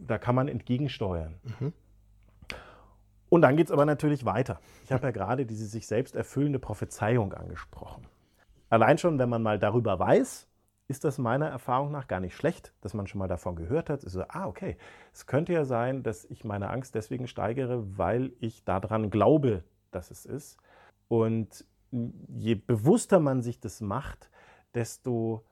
da 0.07 0.18
kann 0.18 0.35
man 0.35 0.48
entgegensteuern. 0.48 1.35
Mhm. 1.61 1.72
Und 3.28 3.42
dann 3.42 3.57
geht 3.57 3.68
es 3.68 3.72
aber 3.72 3.87
natürlich 3.87 4.24
weiter. 4.24 4.61
Ich 4.85 4.92
habe 4.92 5.05
ja 5.05 5.11
gerade 5.11 5.46
diese 5.46 5.66
sich 5.66 5.87
selbst 5.87 6.14
erfüllende 6.14 6.59
Prophezeiung 6.59 7.33
angesprochen. 7.33 8.07
Allein 8.68 8.98
schon, 8.98 9.18
wenn 9.18 9.28
man 9.28 9.42
mal 9.42 9.59
darüber 9.59 9.98
weiß, 9.98 10.48
ist 10.88 11.05
das 11.05 11.16
meiner 11.16 11.48
Erfahrung 11.48 11.90
nach 11.90 12.09
gar 12.09 12.20
nicht 12.20 12.37
schlecht, 12.37 12.74
dass 12.83 12.92
man 12.92 13.07
schon 13.07 13.20
mal 13.20 13.28
davon 13.28 13.57
gehört 13.57 13.88
hat. 13.88 14.05
Ist 14.05 14.12
so, 14.12 14.24
ah, 14.28 14.46
okay, 14.46 14.76
es 15.14 15.26
könnte 15.26 15.52
ja 15.52 15.64
sein, 15.64 16.02
dass 16.02 16.24
ich 16.26 16.44
meine 16.44 16.68
Angst 16.68 16.94
deswegen 16.94 17.26
steigere, 17.26 17.96
weil 17.96 18.33
ich 18.40 18.64
daran 18.64 19.09
glaube, 19.09 19.64
dass 19.92 20.11
es 20.11 20.26
ist. 20.26 20.59
Und 21.09 21.64
je 21.92 22.55
bewusster 22.55 23.20
man 23.20 23.42
sich 23.42 23.61
das 23.61 23.81
macht, 23.81 24.31
desto 24.74 25.44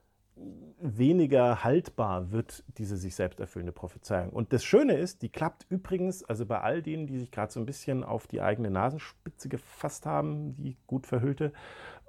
weniger 0.79 1.63
haltbar 1.63 2.31
wird 2.31 2.63
diese 2.77 2.97
sich 2.97 3.15
selbst 3.15 3.39
erfüllende 3.39 3.71
Prophezeiung. 3.71 4.31
Und 4.31 4.53
das 4.53 4.63
Schöne 4.63 4.93
ist, 4.93 5.21
die 5.21 5.29
klappt 5.29 5.65
übrigens, 5.69 6.23
also 6.23 6.45
bei 6.45 6.61
all 6.61 6.81
denen, 6.81 7.05
die 7.05 7.19
sich 7.19 7.31
gerade 7.31 7.51
so 7.51 7.59
ein 7.59 7.65
bisschen 7.65 8.03
auf 8.03 8.27
die 8.27 8.41
eigene 8.41 8.71
Nasenspitze 8.71 9.49
gefasst 9.49 10.05
haben, 10.05 10.55
die 10.55 10.77
gut 10.87 11.05
verhüllte, 11.05 11.53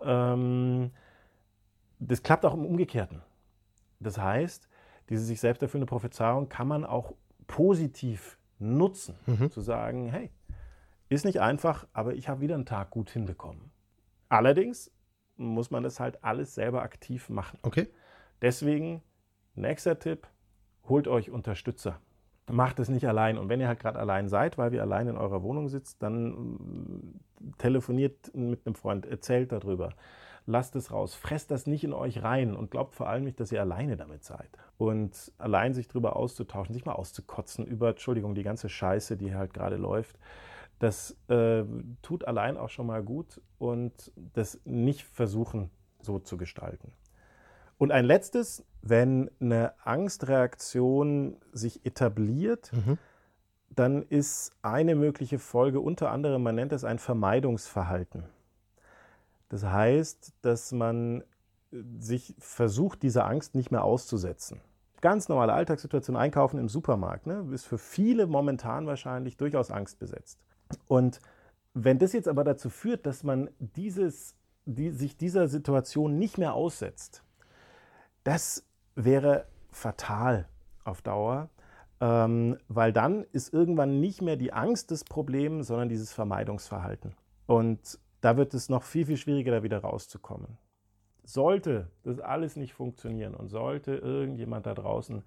ähm, 0.03 0.93
das 1.99 2.23
klappt 2.23 2.45
auch 2.47 2.55
im 2.55 2.65
Umgekehrten. 2.65 3.23
Das 4.01 4.19
heißt, 4.19 4.69
diese 5.11 5.25
sich 5.25 5.41
selbst 5.41 5.63
erfüllende 5.63 5.89
Prophezeiung 5.91 6.49
kann 6.49 6.69
man 6.69 6.85
auch 6.85 7.15
positiv 7.47 8.39
nutzen, 8.59 9.17
mhm. 9.27 9.51
zu 9.51 9.61
sagen, 9.61 10.09
hey, 10.09 10.31
ist 11.09 11.25
nicht 11.25 11.41
einfach, 11.41 11.87
aber 11.93 12.15
ich 12.15 12.29
habe 12.29 12.41
wieder 12.41 12.55
einen 12.55 12.67
Tag 12.67 12.91
gut 12.91 13.11
hinbekommen. 13.11 13.71
Allerdings 14.33 14.91
muss 15.37 15.71
man 15.71 15.83
das 15.83 16.01
halt 16.01 16.25
alles 16.25 16.55
selber 16.55 16.81
aktiv 16.81 17.29
machen. 17.29 17.59
Okay. 17.61 17.89
Deswegen, 18.41 19.03
nächster 19.55 19.99
Tipp, 19.99 20.27
holt 20.89 21.07
euch 21.07 21.31
Unterstützer. 21.31 22.01
Macht 22.51 22.79
es 22.79 22.89
nicht 22.89 23.07
allein. 23.07 23.37
Und 23.37 23.51
wenn 23.51 23.61
ihr 23.61 23.69
halt 23.69 23.81
gerade 23.81 23.99
allein 23.99 24.31
seid, 24.31 24.57
weil 24.57 24.73
ihr 24.73 24.81
allein 24.81 25.07
in 25.07 25.19
eurer 25.19 25.43
Wohnung 25.43 25.69
sitzt, 25.69 26.03
dann 26.03 27.21
äh, 27.43 27.53
telefoniert 27.59 28.35
mit 28.35 28.67
einem 28.67 28.75
Freund, 28.75 29.05
erzählt 29.05 29.53
darüber. 29.53 29.93
Lasst 30.47 30.77
es 30.77 30.91
raus. 30.91 31.15
Fresst 31.15 31.51
das 31.51 31.67
nicht 31.67 31.85
in 31.85 31.93
euch 31.93 32.23
rein 32.23 32.57
und 32.57 32.71
glaubt 32.71 32.95
vor 32.95 33.11
allem 33.11 33.25
nicht, 33.25 33.39
dass 33.39 33.53
ihr 33.53 33.61
alleine 33.61 33.99
damit 33.99 34.25
seid. 34.25 34.49
Und 34.79 35.31
allein 35.37 35.75
sich 35.75 35.89
darüber 35.89 36.17
auszutauschen, 36.17 36.73
sich 36.73 36.87
mal 36.87 36.95
auszukotzen 36.95 37.67
über, 37.67 37.91
Entschuldigung, 37.91 38.35
die 38.35 38.45
ganze 38.45 38.71
Scheiße, 38.71 39.19
die 39.19 39.35
halt 39.35 39.53
gerade 39.53 39.77
läuft 39.77 40.19
das 40.83 41.17
äh, 41.29 41.63
tut 42.03 42.27
allein 42.27 42.57
auch 42.57 42.69
schon 42.69 42.89
mal 42.89 43.05
gut 43.05 43.41
und 43.59 44.11
das 44.17 44.61
nicht 44.65 45.05
versuchen 45.05 45.71
so 46.01 46.19
zu 46.19 46.37
gestalten. 46.37 46.91
Und 47.79 47.93
ein 47.93 48.05
letztes, 48.05 48.65
wenn 48.81 49.31
eine 49.39 49.75
Angstreaktion 49.87 51.37
sich 51.53 51.87
etabliert, 51.87 52.73
mhm. 52.73 52.99
dann 53.71 54.03
ist 54.03 54.57
eine 54.63 54.97
mögliche 54.97 55.39
Folge 55.39 55.79
unter 55.79 56.11
anderem, 56.11 56.43
man 56.43 56.57
nennt 56.57 56.73
es 56.73 56.83
ein 56.83 56.99
Vermeidungsverhalten. 56.99 58.25
Das 59.51 59.65
heißt, 59.65 60.33
dass 60.43 60.73
man 60.73 61.23
sich 62.01 62.35
versucht, 62.41 63.05
dieser 63.05 63.27
Angst 63.27 63.55
nicht 63.55 63.71
mehr 63.71 63.85
auszusetzen. 63.85 64.61
Ganz 65.01 65.29
normale 65.29 65.53
Alltagssituation, 65.53 66.17
Einkaufen 66.17 66.59
im 66.59 66.69
Supermarkt, 66.69 67.29
ne, 67.29 67.47
ist 67.53 67.67
für 67.67 67.79
viele 67.79 68.27
momentan 68.27 68.89
wahrscheinlich 68.89 69.37
durchaus 69.37 69.71
angstbesetzt. 69.71 70.41
Und 70.89 71.21
wenn 71.75 71.99
das 71.99 72.13
jetzt 72.13 72.29
aber 72.29 72.45
dazu 72.45 72.71
führt, 72.71 73.07
dass 73.07 73.23
man 73.23 73.51
dieses, 73.59 74.35
die, 74.65 74.91
sich 74.91 75.17
dieser 75.17 75.49
Situation 75.49 76.19
nicht 76.19 76.39
mehr 76.39 76.55
aussetzt, 76.55 77.23
das 78.25 78.65
wäre 78.95 79.47
fatal 79.71 80.49
auf 80.85 81.03
Dauer, 81.03 81.49
ähm, 82.01 82.59
weil 82.69 82.93
dann 82.93 83.25
ist 83.33 83.53
irgendwann 83.53 84.01
nicht 84.01 84.23
mehr 84.23 84.37
die 84.37 84.53
Angst 84.53 84.91
des 84.91 85.05
Problems, 85.05 85.69
sondern 85.69 85.89
dieses 85.89 86.13
Vermeidungsverhalten. 86.13 87.15
Und 87.47 87.99
da 88.21 88.37
wird 88.37 88.55
es 88.55 88.69
noch 88.69 88.83
viel, 88.83 89.07
viel 89.07 89.17
schwieriger, 89.17 89.53
da 89.53 89.63
wieder 89.63 89.79
rauszukommen. 89.79 90.59
Sollte 91.25 91.89
das 92.03 92.19
alles 92.19 92.57
nicht 92.57 92.75
funktionieren 92.75 93.35
und 93.35 93.49
sollte 93.49 93.95
irgendjemand 93.95 94.67
da 94.67 94.75
draußen 94.75 95.23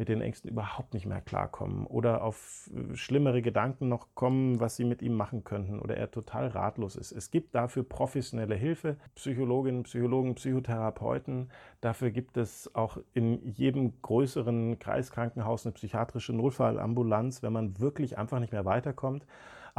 mit 0.00 0.08
den 0.08 0.22
Ängsten 0.22 0.50
überhaupt 0.50 0.94
nicht 0.94 1.04
mehr 1.04 1.20
klarkommen 1.20 1.86
oder 1.86 2.24
auf 2.24 2.70
äh, 2.74 2.96
schlimmere 2.96 3.42
Gedanken 3.42 3.88
noch 3.88 4.14
kommen, 4.14 4.58
was 4.58 4.76
sie 4.76 4.84
mit 4.84 5.02
ihm 5.02 5.14
machen 5.14 5.44
könnten 5.44 5.78
oder 5.78 5.94
er 5.94 6.10
total 6.10 6.48
ratlos 6.48 6.96
ist. 6.96 7.12
Es 7.12 7.30
gibt 7.30 7.54
dafür 7.54 7.82
professionelle 7.82 8.54
Hilfe, 8.54 8.96
Psychologinnen, 9.14 9.82
Psychologen, 9.82 10.36
Psychotherapeuten. 10.36 11.50
Dafür 11.82 12.10
gibt 12.12 12.38
es 12.38 12.74
auch 12.74 12.96
in 13.12 13.46
jedem 13.46 14.00
größeren 14.00 14.78
Kreiskrankenhaus 14.78 15.66
eine 15.66 15.74
psychiatrische 15.74 16.32
Notfallambulanz, 16.32 17.42
wenn 17.42 17.52
man 17.52 17.78
wirklich 17.78 18.16
einfach 18.16 18.40
nicht 18.40 18.52
mehr 18.52 18.64
weiterkommt. 18.64 19.26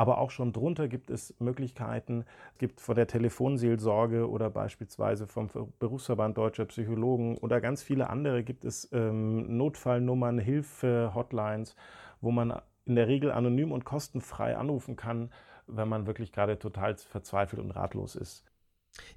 Aber 0.02 0.18
auch 0.18 0.32
schon 0.32 0.52
drunter 0.52 0.88
gibt 0.88 1.12
es 1.12 1.36
Möglichkeiten. 1.38 2.26
Es 2.54 2.58
gibt 2.58 2.82
von 2.82 2.96
der 2.96 3.06
Telefonseelsorge 3.06 4.28
oder 4.28 4.50
beispielsweise 4.50 5.28
vom 5.28 5.48
Berufsverband 5.78 6.36
Deutscher 6.36 6.66
Psychologen 6.66 7.38
oder 7.38 7.62
ganz 7.62 7.84
viele 7.84 8.10
andere 8.10 8.44
gibt 8.44 8.66
es 8.66 8.90
ähm, 8.94 9.58
Notfallnummern, 9.58 10.40
Hilfe-Hotlines, 10.40 11.76
wo 12.20 12.32
man 12.32 12.60
in 12.86 12.96
der 12.96 13.08
Regel 13.08 13.32
anonym 13.32 13.72
und 13.72 13.86
kostenfrei 13.86 14.58
anrufen 14.58 14.96
kann, 14.96 15.30
wenn 15.68 15.88
man 15.88 16.08
wirklich 16.08 16.32
gerade 16.32 16.58
total 16.58 16.98
verzweifelt 16.98 17.62
und 17.62 17.70
ratlos 17.70 18.16
ist. 18.16 18.44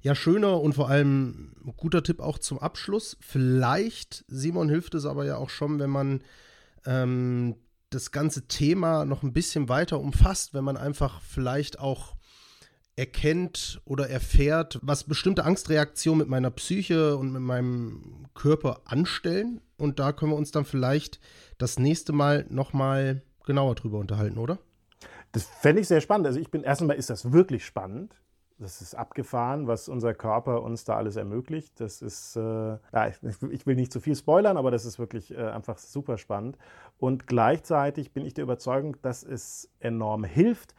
Ja, 0.01 0.13
schöner 0.13 0.61
und 0.61 0.73
vor 0.73 0.87
allem 0.87 1.55
guter 1.77 2.03
Tipp 2.03 2.19
auch 2.19 2.37
zum 2.37 2.59
Abschluss. 2.59 3.17
Vielleicht, 3.21 4.23
Simon, 4.27 4.69
hilft 4.69 4.93
es 4.93 5.07
aber 5.07 5.25
ja 5.25 5.37
auch 5.37 5.49
schon, 5.49 5.79
wenn 5.79 5.89
man 5.89 6.21
ähm, 6.85 7.55
das 7.95 8.11
ganze 8.11 8.47
Thema 8.47 9.05
noch 9.05 9.23
ein 9.23 9.33
bisschen 9.33 9.69
weiter 9.69 9.99
umfasst, 9.99 10.53
wenn 10.53 10.63
man 10.63 10.77
einfach 10.77 11.21
vielleicht 11.21 11.79
auch 11.79 12.15
erkennt 12.97 13.81
oder 13.85 14.09
erfährt, 14.09 14.79
was 14.81 15.03
bestimmte 15.03 15.43
Angstreaktionen 15.43 16.19
mit 16.19 16.27
meiner 16.29 16.51
Psyche 16.51 17.17
und 17.17 17.31
mit 17.31 17.41
meinem 17.41 18.27
Körper 18.33 18.81
anstellen. 18.85 19.61
Und 19.77 19.99
da 19.99 20.13
können 20.13 20.31
wir 20.31 20.37
uns 20.37 20.51
dann 20.51 20.65
vielleicht 20.65 21.19
das 21.57 21.79
nächste 21.79 22.13
Mal 22.13 22.45
nochmal 22.49 23.23
genauer 23.45 23.75
drüber 23.75 23.99
unterhalten, 23.99 24.37
oder? 24.37 24.59
Das 25.31 25.43
fände 25.43 25.81
ich 25.81 25.87
sehr 25.87 26.01
spannend. 26.01 26.27
Also 26.27 26.39
ich 26.39 26.51
bin 26.51 26.63
erstmal 26.63 26.95
ist 26.95 27.09
das 27.09 27.31
wirklich 27.31 27.65
spannend. 27.65 28.15
Das 28.57 28.81
ist 28.81 28.95
abgefahren, 28.95 29.67
was 29.67 29.89
unser 29.89 30.13
Körper 30.13 30.63
uns 30.63 30.85
da 30.85 30.95
alles 30.95 31.17
ermöglicht. 31.17 31.79
Das 31.81 32.01
ist, 32.01 32.37
äh, 32.37 32.39
ja, 32.39 33.07
ich 33.07 33.65
will 33.67 33.75
nicht 33.75 33.91
zu 33.91 33.99
viel 33.99 34.15
spoilern, 34.15 34.55
aber 34.55 34.71
das 34.71 34.85
ist 34.85 34.97
wirklich 34.97 35.31
äh, 35.31 35.43
einfach 35.43 35.77
super 35.77 36.17
spannend. 36.17 36.57
Und 36.97 37.27
gleichzeitig 37.27 38.13
bin 38.13 38.25
ich 38.25 38.33
der 38.33 38.45
Überzeugung, 38.45 38.95
dass 39.01 39.23
es 39.23 39.69
enorm 39.79 40.23
hilft, 40.23 40.73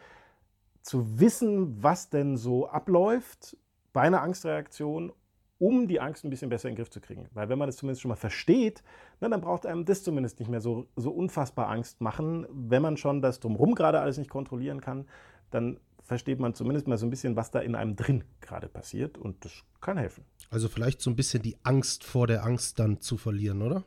zu 0.81 1.21
wissen, 1.21 1.83
was 1.83 2.09
denn 2.09 2.39
so 2.39 2.69
abläuft 2.69 3.59
bei 3.93 4.03
einer 4.03 4.23
Angstreaktion, 4.23 5.13
um 5.59 5.89
die 5.89 6.01
Angst 6.01 6.25
ein 6.25 6.31
bisschen 6.31 6.49
besser 6.49 6.69
in 6.69 6.75
den 6.75 6.79
Griff 6.79 6.91
zu 6.91 7.01
kriegen. 7.01 7.29
Weil 7.33 7.49
wenn 7.49 7.59
man 7.59 7.69
das 7.69 7.77
zumindest 7.77 8.03
schon 8.03 8.11
mal 8.11 8.17
versteht, 8.17 8.83
ne, 9.21 9.29
dann 9.29 9.41
braucht 9.41 9.67
einem 9.67 9.85
das 9.85 10.03
zumindest 10.03 10.39
nicht 10.39 10.49
mehr 10.49 10.61
so, 10.61 10.87
so 10.97 11.11
unfassbar 11.11 11.69
Angst 11.69 12.01
machen. 12.01 12.47
Wenn 12.51 12.83
man 12.83 12.97
schon 12.97 13.21
das 13.21 13.41
drumherum 13.41 13.75
gerade 13.75 14.01
alles 14.01 14.17
nicht 14.17 14.31
kontrollieren 14.31 14.81
kann, 14.81 15.07
dann 15.51 15.79
versteht 16.07 16.39
man 16.39 16.55
zumindest 16.55 16.87
mal 16.87 16.97
so 16.97 17.05
ein 17.05 17.11
bisschen, 17.11 17.35
was 17.35 17.51
da 17.51 17.59
in 17.59 17.75
einem 17.75 17.97
drin 17.97 18.25
gerade 18.41 18.69
passiert 18.69 19.19
und 19.19 19.45
das 19.45 19.53
kann 19.81 19.99
helfen. 19.99 20.25
Also 20.51 20.69
vielleicht 20.69 21.03
so 21.03 21.11
ein 21.11 21.17
bisschen 21.17 21.43
die 21.43 21.57
Angst 21.65 22.05
vor 22.05 22.29
der 22.29 22.45
Angst 22.45 22.79
dann 22.79 23.01
zu 23.01 23.17
verlieren, 23.17 23.61
oder? 23.61 23.85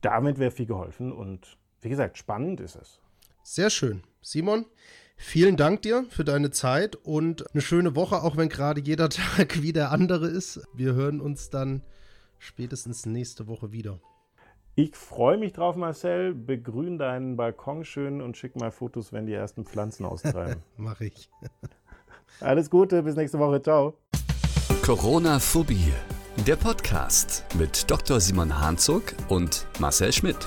Damit 0.00 0.38
wäre 0.38 0.50
viel 0.50 0.66
geholfen 0.66 1.12
und 1.12 1.58
wie 1.80 1.88
gesagt, 1.88 2.18
spannend 2.18 2.60
ist 2.60 2.74
es. 2.74 3.00
Sehr 3.44 3.70
schön. 3.70 4.02
Simon, 4.20 4.66
vielen 5.16 5.56
Dank 5.56 5.82
dir 5.82 6.04
für 6.10 6.24
deine 6.24 6.50
Zeit 6.50 6.96
und 6.96 7.48
eine 7.54 7.62
schöne 7.62 7.94
Woche, 7.94 8.22
auch 8.22 8.36
wenn 8.36 8.48
gerade 8.48 8.80
jeder 8.80 9.08
Tag 9.10 9.62
wie 9.62 9.72
der 9.72 9.92
andere 9.92 10.26
ist. 10.26 10.60
Wir 10.74 10.94
hören 10.94 11.20
uns 11.20 11.50
dann 11.50 11.82
spätestens 12.38 13.06
nächste 13.06 13.46
Woche 13.46 13.70
wieder. 13.70 14.00
Ich 14.78 14.94
freue 14.94 15.38
mich 15.38 15.54
drauf, 15.54 15.74
Marcel. 15.74 16.34
Begrün 16.34 16.98
deinen 16.98 17.34
Balkon 17.34 17.82
schön 17.86 18.20
und 18.20 18.36
schick 18.36 18.56
mal 18.56 18.70
Fotos, 18.70 19.10
wenn 19.10 19.24
die 19.24 19.32
ersten 19.32 19.64
Pflanzen 19.64 20.04
austreiben. 20.04 20.62
Mach 20.76 21.00
ich. 21.00 21.30
Alles 22.40 22.68
Gute, 22.68 23.02
bis 23.02 23.16
nächste 23.16 23.38
Woche. 23.38 23.62
Ciao. 23.62 23.96
Corona-Phobie, 24.82 25.94
der 26.46 26.56
Podcast 26.56 27.46
mit 27.58 27.90
Dr. 27.90 28.20
Simon 28.20 28.60
Hanzog 28.60 29.14
und 29.30 29.66
Marcel 29.78 30.12
Schmidt. 30.12 30.46